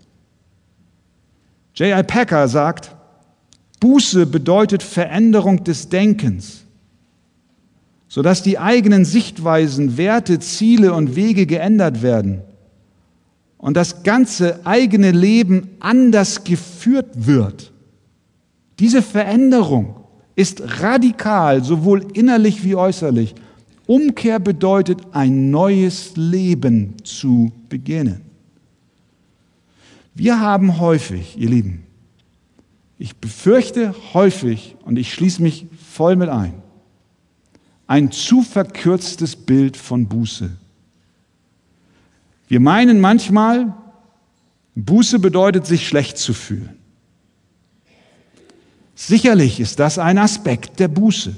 J.I. 1.76 2.02
Packer 2.04 2.48
sagt, 2.48 2.96
Buße 3.80 4.26
bedeutet 4.26 4.82
Veränderung 4.82 5.64
des 5.64 5.90
Denkens, 5.90 6.64
sodass 8.08 8.42
die 8.42 8.58
eigenen 8.58 9.06
Sichtweisen, 9.06 9.98
Werte, 9.98 10.40
Ziele 10.40 10.94
und 10.94 11.16
Wege 11.16 11.46
geändert 11.46 12.02
werden 12.02 12.42
und 13.58 13.76
das 13.76 14.04
ganze 14.04 14.66
eigene 14.66 15.12
Leben 15.12 15.70
anders 15.80 16.44
geführt 16.44 17.10
wird. 17.28 17.72
Diese 18.80 19.02
Veränderung 19.02 19.96
ist 20.36 20.82
radikal, 20.82 21.64
sowohl 21.64 22.06
innerlich 22.14 22.64
wie 22.64 22.76
äußerlich. 22.76 23.34
Umkehr 23.88 24.40
bedeutet, 24.40 25.00
ein 25.12 25.50
neues 25.50 26.12
Leben 26.16 26.94
zu 27.04 27.52
beginnen. 27.70 28.22
Wir 30.14 30.40
haben 30.40 30.80
häufig, 30.80 31.38
ihr 31.38 31.50
Lieben, 31.50 31.84
ich 33.00 33.16
befürchte 33.16 33.94
häufig, 34.14 34.76
und 34.84 34.98
ich 34.98 35.14
schließe 35.14 35.42
mich 35.42 35.68
voll 35.92 36.16
mit 36.16 36.30
ein, 36.30 36.54
ein 37.86 38.12
zu 38.12 38.42
verkürztes 38.42 39.36
Bild 39.36 39.78
von 39.78 40.08
Buße. 40.08 40.52
Wir 42.48 42.60
meinen 42.60 43.02
manchmal, 43.02 43.74
Buße 44.76 45.20
bedeutet, 45.20 45.66
sich 45.66 45.88
schlecht 45.88 46.18
zu 46.18 46.34
fühlen. 46.34 46.78
Sicherlich 48.96 49.60
ist 49.60 49.80
das 49.80 50.00
ein 50.00 50.18
Aspekt 50.18 50.80
der 50.80 50.88
Buße. 50.88 51.36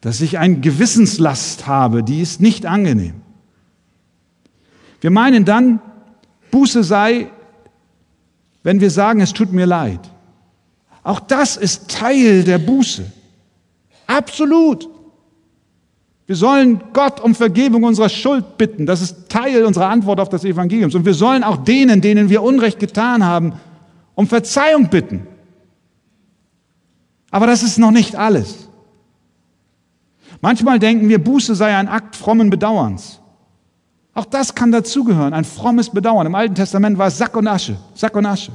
Dass 0.00 0.20
ich 0.20 0.38
eine 0.38 0.60
Gewissenslast 0.60 1.66
habe, 1.66 2.02
die 2.04 2.20
ist 2.20 2.40
nicht 2.40 2.66
angenehm. 2.66 3.14
Wir 5.00 5.10
meinen 5.10 5.44
dann, 5.44 5.80
Buße 6.50 6.84
sei, 6.84 7.30
wenn 8.62 8.80
wir 8.80 8.90
sagen, 8.90 9.20
es 9.20 9.32
tut 9.32 9.52
mir 9.52 9.66
leid. 9.66 10.00
Auch 11.02 11.20
das 11.20 11.56
ist 11.56 11.88
Teil 11.90 12.44
der 12.44 12.58
Buße. 12.58 13.10
Absolut. 14.06 14.88
Wir 16.26 16.34
sollen 16.34 16.82
Gott 16.92 17.20
um 17.20 17.34
Vergebung 17.34 17.84
unserer 17.84 18.08
Schuld 18.08 18.58
bitten. 18.58 18.84
Das 18.84 19.00
ist 19.00 19.28
Teil 19.28 19.64
unserer 19.64 19.88
Antwort 19.88 20.18
auf 20.18 20.28
das 20.28 20.44
Evangelium. 20.44 20.90
Und 20.92 21.04
wir 21.04 21.14
sollen 21.14 21.44
auch 21.44 21.58
denen, 21.58 22.00
denen 22.00 22.28
wir 22.28 22.42
Unrecht 22.42 22.80
getan 22.80 23.24
haben, 23.24 23.52
um 24.16 24.26
Verzeihung 24.26 24.88
bitten. 24.88 25.26
Aber 27.30 27.46
das 27.46 27.62
ist 27.62 27.78
noch 27.78 27.92
nicht 27.92 28.16
alles. 28.16 28.68
Manchmal 30.40 30.80
denken 30.80 31.08
wir, 31.08 31.22
Buße 31.22 31.54
sei 31.54 31.76
ein 31.76 31.88
Akt 31.88 32.16
frommen 32.16 32.50
Bedauerns. 32.50 33.20
Auch 34.12 34.24
das 34.24 34.54
kann 34.54 34.72
dazugehören, 34.72 35.32
ein 35.32 35.44
frommes 35.44 35.90
Bedauern. 35.90 36.26
Im 36.26 36.34
Alten 36.34 36.54
Testament 36.54 36.98
war 36.98 37.08
es 37.08 37.18
Sack 37.18 37.36
und 37.36 37.46
Asche, 37.46 37.76
Sack 37.94 38.16
und 38.16 38.26
Asche. 38.26 38.52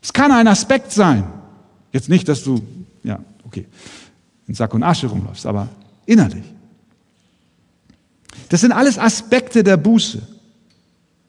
Es 0.00 0.12
kann 0.12 0.30
ein 0.30 0.46
Aspekt 0.46 0.92
sein. 0.92 1.24
Jetzt 1.92 2.08
nicht, 2.08 2.28
dass 2.28 2.44
du, 2.44 2.62
ja, 3.02 3.18
okay 3.44 3.66
in 4.46 4.54
Sack 4.54 4.74
und 4.74 4.82
Asche 4.82 5.06
rumläufst, 5.06 5.46
aber 5.46 5.68
innerlich. 6.06 6.44
Das 8.48 8.60
sind 8.60 8.72
alles 8.72 8.98
Aspekte 8.98 9.64
der 9.64 9.76
Buße. 9.76 10.22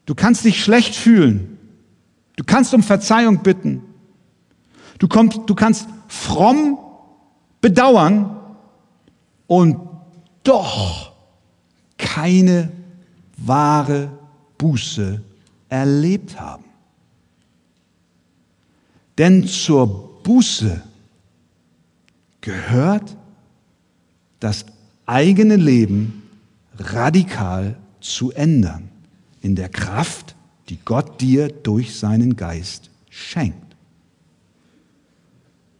Du 0.05 0.15
kannst 0.15 0.45
dich 0.45 0.63
schlecht 0.63 0.95
fühlen. 0.95 1.57
Du 2.35 2.43
kannst 2.43 2.73
um 2.73 2.83
Verzeihung 2.83 3.41
bitten. 3.43 3.81
Du, 4.99 5.07
kommst, 5.07 5.39
du 5.45 5.55
kannst 5.55 5.87
fromm 6.07 6.77
bedauern 7.61 8.37
und 9.47 9.79
doch 10.43 11.13
keine 11.97 12.71
wahre 13.37 14.11
Buße 14.57 15.21
erlebt 15.69 16.39
haben. 16.39 16.63
Denn 19.17 19.47
zur 19.47 20.21
Buße 20.23 20.81
gehört, 22.47 23.17
das 24.39 24.65
eigene 25.05 25.57
Leben 25.57 26.23
radikal 26.79 27.75
zu 27.99 28.31
ändern 28.31 28.87
in 29.41 29.57
der 29.57 29.67
Kraft, 29.67 30.33
die 30.69 30.79
Gott 30.85 31.19
dir 31.19 31.49
durch 31.49 31.99
seinen 31.99 32.37
Geist 32.37 32.89
schenkt. 33.09 33.75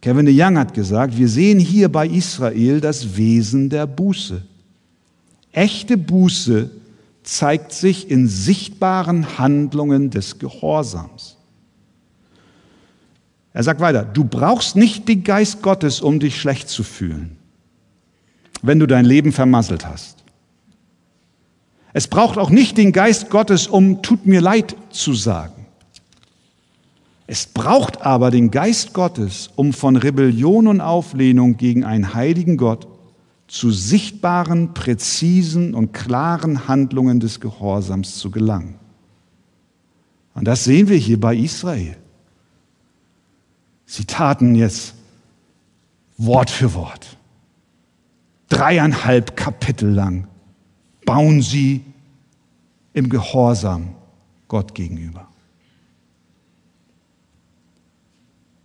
Kevin 0.02 0.26
de 0.26 0.34
Young 0.38 0.58
hat 0.58 0.74
gesagt, 0.74 1.16
wir 1.16 1.28
sehen 1.30 1.58
hier 1.58 1.88
bei 1.90 2.06
Israel 2.06 2.82
das 2.82 3.16
Wesen 3.16 3.70
der 3.70 3.86
Buße. 3.86 4.42
Echte 5.52 5.96
Buße 5.96 6.70
zeigt 7.22 7.72
sich 7.72 8.10
in 8.10 8.28
sichtbaren 8.28 9.38
Handlungen 9.38 10.10
des 10.10 10.38
Gehorsams. 10.38 11.37
Er 13.52 13.62
sagt 13.62 13.80
weiter, 13.80 14.04
du 14.04 14.24
brauchst 14.24 14.76
nicht 14.76 15.08
den 15.08 15.24
Geist 15.24 15.62
Gottes, 15.62 16.00
um 16.00 16.20
dich 16.20 16.40
schlecht 16.40 16.68
zu 16.68 16.82
fühlen, 16.82 17.36
wenn 18.62 18.78
du 18.78 18.86
dein 18.86 19.04
Leben 19.04 19.32
vermasselt 19.32 19.86
hast. 19.86 20.18
Es 21.92 22.06
braucht 22.06 22.38
auch 22.38 22.50
nicht 22.50 22.76
den 22.76 22.92
Geist 22.92 23.30
Gottes, 23.30 23.66
um 23.66 24.02
tut 24.02 24.26
mir 24.26 24.40
leid 24.40 24.76
zu 24.90 25.14
sagen. 25.14 25.66
Es 27.26 27.46
braucht 27.46 28.02
aber 28.02 28.30
den 28.30 28.50
Geist 28.50 28.94
Gottes, 28.94 29.50
um 29.56 29.72
von 29.72 29.96
Rebellion 29.96 30.66
und 30.66 30.80
Auflehnung 30.80 31.56
gegen 31.56 31.84
einen 31.84 32.14
heiligen 32.14 32.56
Gott 32.56 32.86
zu 33.48 33.70
sichtbaren, 33.70 34.74
präzisen 34.74 35.74
und 35.74 35.92
klaren 35.92 36.68
Handlungen 36.68 37.18
des 37.18 37.40
Gehorsams 37.40 38.16
zu 38.18 38.30
gelangen. 38.30 38.76
Und 40.34 40.44
das 40.44 40.64
sehen 40.64 40.88
wir 40.88 40.96
hier 40.96 41.18
bei 41.18 41.34
Israel. 41.34 41.96
Sie 43.90 44.04
taten 44.04 44.54
jetzt 44.54 44.94
Wort 46.18 46.50
für 46.50 46.74
Wort. 46.74 47.16
Dreieinhalb 48.50 49.34
Kapitel 49.34 49.88
lang 49.88 50.28
bauen 51.06 51.40
sie 51.40 51.82
im 52.92 53.08
Gehorsam 53.08 53.94
Gott 54.46 54.74
gegenüber. 54.74 55.26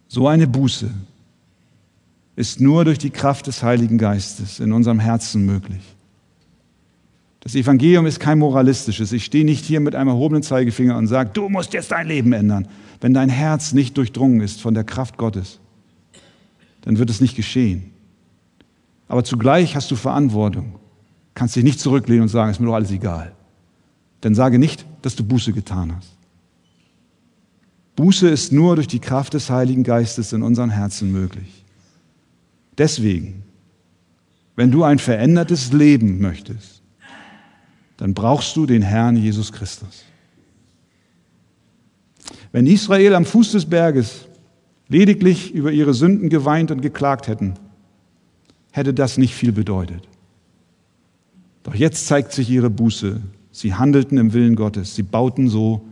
So 0.10 0.28
eine 0.28 0.46
Buße 0.46 0.92
ist 2.36 2.60
nur 2.60 2.84
durch 2.84 2.98
die 2.98 3.10
Kraft 3.10 3.48
des 3.48 3.64
Heiligen 3.64 3.98
Geistes 3.98 4.60
in 4.60 4.74
unserem 4.74 5.00
Herzen 5.00 5.46
möglich. 5.46 5.93
Das 7.44 7.56
Evangelium 7.56 8.06
ist 8.06 8.22
kein 8.22 8.40
moralistisches. 8.40 9.12
Ich 9.12 9.26
stehe 9.26 9.44
nicht 9.44 9.66
hier 9.66 9.82
mit 9.82 9.96
einem 9.96 10.08
erhobenen 10.08 10.44
Zeigefinger 10.44 10.98
und 10.98 11.08
sage, 11.08 11.32
du 11.34 11.50
musst 11.50 11.74
jetzt 11.74 11.92
dein 11.92 12.08
Leben 12.08 12.32
ändern. 12.32 12.70
Wenn 13.02 13.14
dein 13.14 13.28
Herz 13.28 13.74
nicht 13.74 13.98
durchdrungen 13.98 14.40
ist 14.40 14.62
von 14.62 14.74
der 14.74 14.86
Kraft 14.86 15.18
Gottes, 15.18 15.60
dann 16.82 16.98
wird 16.98 17.10
es 17.10 17.20
nicht 17.20 17.36
geschehen. 17.36 17.92
Aber 19.10 19.26
zugleich 19.26 19.76
hast 19.76 19.92
du 19.92 19.98
Verantwortung. 19.98 20.80
Kannst 21.34 21.58
dich 21.58 21.66
nicht 21.66 21.82
zurücklehnen 21.82 22.24
und 22.24 22.30
sagen, 22.30 22.50
ist 22.50 22.62
mir 22.62 22.68
doch 22.68 22.76
alles 22.76 22.92
egal. 22.92 23.34
Dann 24.22 24.36
sage 24.36 24.58
nicht, 24.58 24.86
dass 25.02 25.18
du 25.18 25.26
Buße 25.26 25.52
getan 25.52 25.94
hast. 25.98 26.16
Buße 27.98 28.30
ist 28.30 28.54
nur 28.54 28.76
durch 28.76 28.88
die 28.88 29.00
Kraft 29.00 29.34
des 29.34 29.50
Heiligen 29.50 29.84
Geistes 29.84 30.32
in 30.32 30.44
unseren 30.44 30.70
Herzen 30.70 31.12
möglich. 31.12 31.66
Deswegen, 32.78 33.44
wenn 34.56 34.72
du 34.72 34.84
ein 34.84 34.98
verändertes 34.98 35.74
Leben 35.74 36.22
möchtest, 36.22 36.83
dann 37.98 38.14
brauchst 38.14 38.56
du 38.56 38.66
den 38.66 38.82
Herrn 38.82 39.16
Jesus 39.16 39.52
Christus. 39.52 40.04
Wenn 42.52 42.68
Israel 42.68 43.16
am 43.16 43.26
Fuß 43.26 43.52
des 43.52 43.66
Berges 43.66 44.26
lediglich 44.88 45.54
über 45.54 45.72
ihre 45.72 45.94
Sünden 45.94 46.30
geweint 46.30 46.72
und 46.72 46.82
geklagt 46.82 47.28
hätten, 47.28 47.56
hätte 48.72 48.94
das 48.94 49.18
nicht 49.18 49.34
viel 49.34 49.52
bedeutet. 49.52 50.08
Doch 51.64 51.76
jetzt 51.76 52.08
zeigt 52.08 52.32
sich 52.32 52.50
ihre 52.50 52.70
Buße. 52.70 53.22
Sie 53.52 53.74
handelten 53.74 54.18
im 54.18 54.34
Willen 54.34 54.56
Gottes. 54.56 54.96
Sie 54.96 55.04
bauten 55.04 55.50
so, 55.50 55.86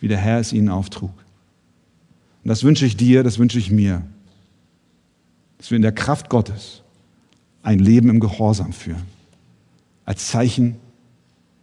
wie 0.00 0.08
der 0.08 0.18
Herr 0.18 0.40
es 0.40 0.52
ihnen 0.52 0.68
auftrug. 0.68 1.12
Und 2.42 2.48
das 2.48 2.64
wünsche 2.64 2.86
ich 2.86 2.96
dir, 2.96 3.22
das 3.22 3.38
wünsche 3.38 3.58
ich 3.58 3.70
mir, 3.70 4.02
dass 5.58 5.70
wir 5.70 5.76
in 5.76 5.82
der 5.82 5.92
Kraft 5.92 6.28
Gottes 6.28 6.82
ein 7.62 7.78
Leben 7.78 8.08
im 8.08 8.18
Gehorsam 8.18 8.72
führen, 8.72 9.04
als 10.04 10.26
Zeichen 10.26 10.76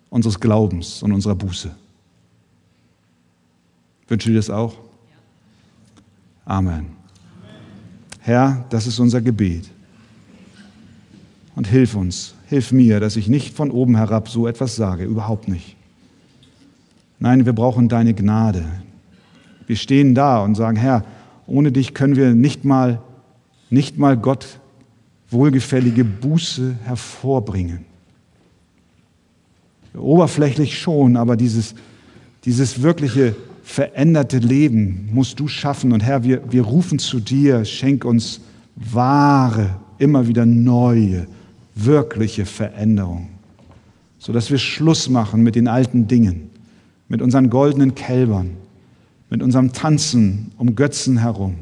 unseres 0.09 0.39
Glaubens 0.39 1.03
und 1.03 1.11
unserer 1.11 1.35
Buße. 1.35 1.71
Wünschst 4.07 4.27
du 4.27 4.31
dir 4.31 4.37
das 4.37 4.49
auch? 4.49 4.75
Amen. 6.45 6.87
Herr, 8.19 8.65
das 8.69 8.87
ist 8.87 8.99
unser 8.99 9.21
Gebet. 9.21 9.69
Und 11.55 11.67
hilf 11.67 11.95
uns, 11.95 12.33
hilf 12.47 12.71
mir, 12.71 12.99
dass 12.99 13.15
ich 13.15 13.27
nicht 13.27 13.55
von 13.55 13.69
oben 13.69 13.95
herab 13.97 14.29
so 14.29 14.47
etwas 14.47 14.75
sage, 14.75 15.03
überhaupt 15.03 15.47
nicht. 15.47 15.75
Nein, 17.19 17.45
wir 17.45 17.53
brauchen 17.53 17.89
deine 17.89 18.13
Gnade. 18.13 18.65
Wir 19.67 19.75
stehen 19.75 20.15
da 20.15 20.41
und 20.43 20.55
sagen, 20.55 20.77
Herr, 20.77 21.03
ohne 21.45 21.71
dich 21.71 21.93
können 21.93 22.15
wir 22.15 22.33
nicht 22.33 22.65
mal, 22.65 23.01
nicht 23.69 23.97
mal 23.97 24.17
Gott 24.17 24.59
wohlgefällige 25.29 26.03
Buße 26.03 26.75
hervorbringen. 26.85 27.85
Oberflächlich 29.97 30.79
schon, 30.79 31.17
aber 31.17 31.35
dieses, 31.35 31.75
dieses 32.45 32.81
wirkliche 32.81 33.35
veränderte 33.63 34.37
Leben 34.37 35.09
musst 35.13 35.39
du 35.39 35.47
schaffen. 35.47 35.93
Und 35.93 36.01
Herr, 36.01 36.23
wir, 36.23 36.51
wir 36.51 36.63
rufen 36.63 36.99
zu 36.99 37.19
dir, 37.19 37.65
schenk 37.65 38.05
uns 38.05 38.41
wahre, 38.75 39.75
immer 39.97 40.27
wieder 40.27 40.45
neue, 40.45 41.27
wirkliche 41.75 42.45
Veränderung, 42.45 43.29
sodass 44.17 44.49
wir 44.49 44.57
Schluss 44.57 45.09
machen 45.09 45.43
mit 45.43 45.55
den 45.55 45.67
alten 45.67 46.07
Dingen, 46.07 46.49
mit 47.07 47.21
unseren 47.21 47.49
goldenen 47.49 47.95
Kälbern, 47.95 48.51
mit 49.29 49.43
unserem 49.43 49.73
Tanzen 49.73 50.51
um 50.57 50.75
Götzen 50.75 51.17
herum. 51.17 51.55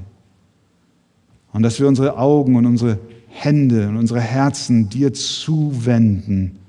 Und 1.53 1.63
dass 1.63 1.79
wir 1.79 1.87
unsere 1.87 2.17
Augen 2.17 2.55
und 2.55 2.65
unsere 2.65 2.99
Hände 3.27 3.87
und 3.89 3.97
unsere 3.97 4.21
Herzen 4.21 4.89
dir 4.89 5.13
zuwenden, 5.13 6.59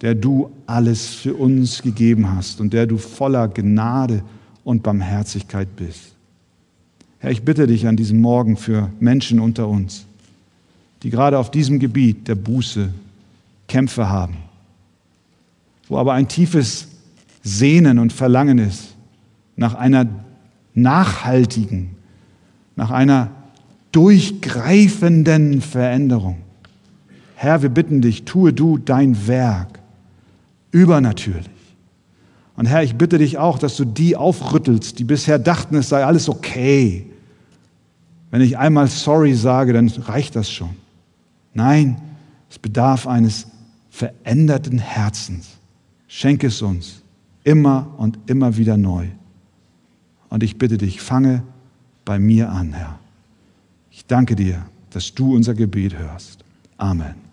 der 0.00 0.14
du 0.14 0.50
alles 0.66 1.06
für 1.08 1.34
uns 1.34 1.82
gegeben 1.82 2.34
hast 2.34 2.60
und 2.60 2.72
der 2.72 2.86
du 2.86 2.98
voller 2.98 3.48
Gnade 3.48 4.22
und 4.64 4.82
Barmherzigkeit 4.82 5.74
bist. 5.76 6.12
Herr, 7.18 7.30
ich 7.30 7.42
bitte 7.42 7.66
dich 7.66 7.86
an 7.86 7.96
diesem 7.96 8.20
Morgen 8.20 8.56
für 8.56 8.90
Menschen 9.00 9.40
unter 9.40 9.66
uns, 9.68 10.04
die 11.02 11.10
gerade 11.10 11.38
auf 11.38 11.50
diesem 11.50 11.78
Gebiet 11.78 12.28
der 12.28 12.36
Buße 12.36 12.90
Kämpfe 13.66 14.08
haben, 14.08 14.36
wo 15.88 15.98
aber 15.98 16.12
ein 16.12 16.28
tiefes 16.28 16.88
Sehnen 17.42 17.98
und 17.98 18.12
Verlangen 18.12 18.58
ist 18.58 18.94
nach 19.56 19.74
einer 19.74 20.06
nachhaltigen, 20.74 21.90
nach 22.76 22.90
einer 22.90 23.30
durchgreifenden 23.90 25.60
Veränderung. 25.60 26.38
Herr, 27.34 27.62
wir 27.62 27.68
bitten 27.68 28.00
dich, 28.00 28.24
tue 28.24 28.52
du 28.52 28.78
dein 28.78 29.26
Werk 29.26 29.77
übernatürlich. 30.70 31.48
Und 32.56 32.66
Herr, 32.66 32.82
ich 32.82 32.96
bitte 32.96 33.18
dich 33.18 33.38
auch, 33.38 33.58
dass 33.58 33.76
du 33.76 33.84
die 33.84 34.16
aufrüttelst, 34.16 34.98
die 34.98 35.04
bisher 35.04 35.38
dachten, 35.38 35.76
es 35.76 35.88
sei 35.88 36.04
alles 36.04 36.28
okay. 36.28 37.06
Wenn 38.30 38.40
ich 38.40 38.58
einmal 38.58 38.88
sorry 38.88 39.34
sage, 39.34 39.72
dann 39.72 39.88
reicht 39.88 40.34
das 40.36 40.50
schon. 40.50 40.70
Nein, 41.54 42.00
es 42.50 42.58
bedarf 42.58 43.06
eines 43.06 43.46
veränderten 43.90 44.78
Herzens. 44.78 45.58
Schenke 46.08 46.48
es 46.48 46.62
uns 46.62 47.02
immer 47.44 47.94
und 47.96 48.18
immer 48.26 48.56
wieder 48.56 48.76
neu. 48.76 49.06
Und 50.28 50.42
ich 50.42 50.58
bitte 50.58 50.78
dich, 50.78 51.00
fange 51.00 51.42
bei 52.04 52.18
mir 52.18 52.50
an, 52.50 52.72
Herr. 52.72 52.98
Ich 53.90 54.06
danke 54.06 54.36
dir, 54.36 54.66
dass 54.90 55.14
du 55.14 55.34
unser 55.34 55.54
Gebet 55.54 55.96
hörst. 55.96 56.44
Amen. 56.76 57.27